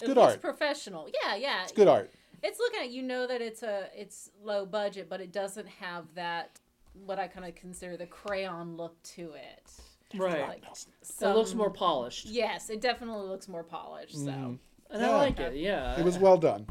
[0.00, 0.40] it good art.
[0.40, 1.08] professional.
[1.24, 1.62] Yeah, yeah.
[1.62, 2.10] It's good art.
[2.42, 6.06] It's looking at you know that it's a it's low budget, but it doesn't have
[6.14, 6.58] that
[7.06, 9.70] what I kind of consider the crayon look to it.
[10.14, 10.40] Right.
[10.46, 12.26] Like it looks more polished.
[12.26, 14.14] Yes, it definitely looks more polished.
[14.16, 14.54] So mm-hmm.
[14.90, 15.10] And Yeah.
[15.10, 15.54] I like it.
[15.56, 15.98] Yeah.
[15.98, 16.66] It was well done.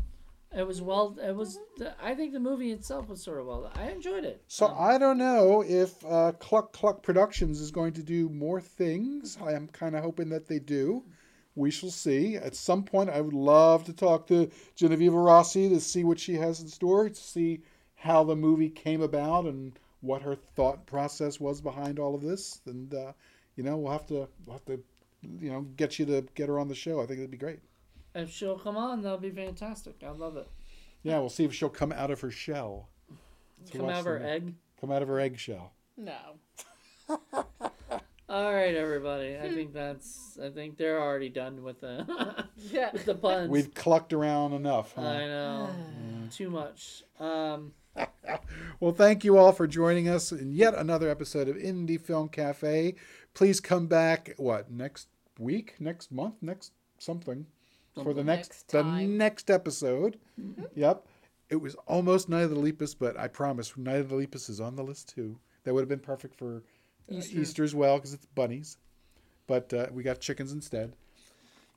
[0.53, 1.17] It was well.
[1.21, 1.59] It was.
[2.01, 3.71] I think the movie itself was sort of well.
[3.73, 4.43] I enjoyed it.
[4.47, 8.59] So Um, I don't know if uh, Cluck Cluck Productions is going to do more
[8.59, 9.37] things.
[9.41, 11.03] I am kind of hoping that they do.
[11.55, 12.35] We shall see.
[12.35, 16.35] At some point, I would love to talk to Genevieve Rossi to see what she
[16.35, 17.61] has in store, to see
[17.95, 22.61] how the movie came about and what her thought process was behind all of this.
[22.65, 23.13] And uh,
[23.55, 24.83] you know, we'll have to we'll have to
[25.39, 26.99] you know, get you to get her on the show.
[27.01, 27.59] I think it'd be great.
[28.13, 29.95] If she'll come on, that'll be fantastic.
[30.05, 30.47] I love it.
[31.03, 32.89] Yeah, we'll see if she'll come out of her shell.
[33.71, 34.53] To Come out of her the- egg.
[34.79, 35.73] Come out of her eggshell.
[35.97, 36.17] No.
[38.29, 39.37] All right, everybody.
[39.37, 40.37] I think that's.
[40.41, 42.91] I think they're already done with the Yeah.
[42.93, 43.49] with the puns.
[43.49, 44.93] We've clucked around enough.
[44.95, 45.01] Huh?
[45.01, 45.69] I know.
[46.31, 47.03] Too much.
[47.19, 47.73] Um,
[48.79, 52.95] Well, thank you all for joining us in yet another episode of Indie Film Cafe.
[53.33, 54.33] Please come back.
[54.37, 55.07] What next
[55.37, 55.75] week?
[55.79, 56.35] Next month?
[56.41, 57.45] Next something
[57.93, 60.17] for the next, Next the next episode.
[60.75, 61.05] Yep.
[61.49, 64.61] It was almost Night of the Lepus, but I promise Night of the Lepus is
[64.61, 65.37] on the list too.
[65.63, 66.63] That would have been perfect for
[67.09, 68.77] Easter, as well because it's bunnies.
[69.47, 70.93] But uh, we got chickens instead.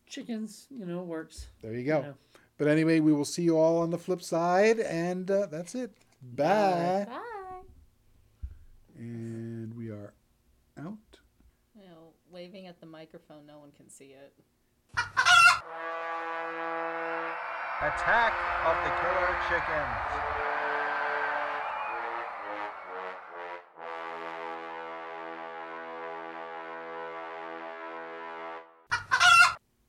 [0.08, 1.48] chickens, you know, works.
[1.60, 2.00] There you go.
[2.00, 2.12] Yeah.
[2.56, 5.90] But anyway, we will see you all on the flip side, and uh, that's it.
[6.22, 7.06] Bye.
[7.08, 7.18] Bye.
[8.96, 10.14] And we are
[10.78, 11.18] out.
[11.74, 14.34] You know, waving at the microphone, no one can see it.
[17.84, 18.34] Attack
[18.64, 20.53] of the Killer Chickens.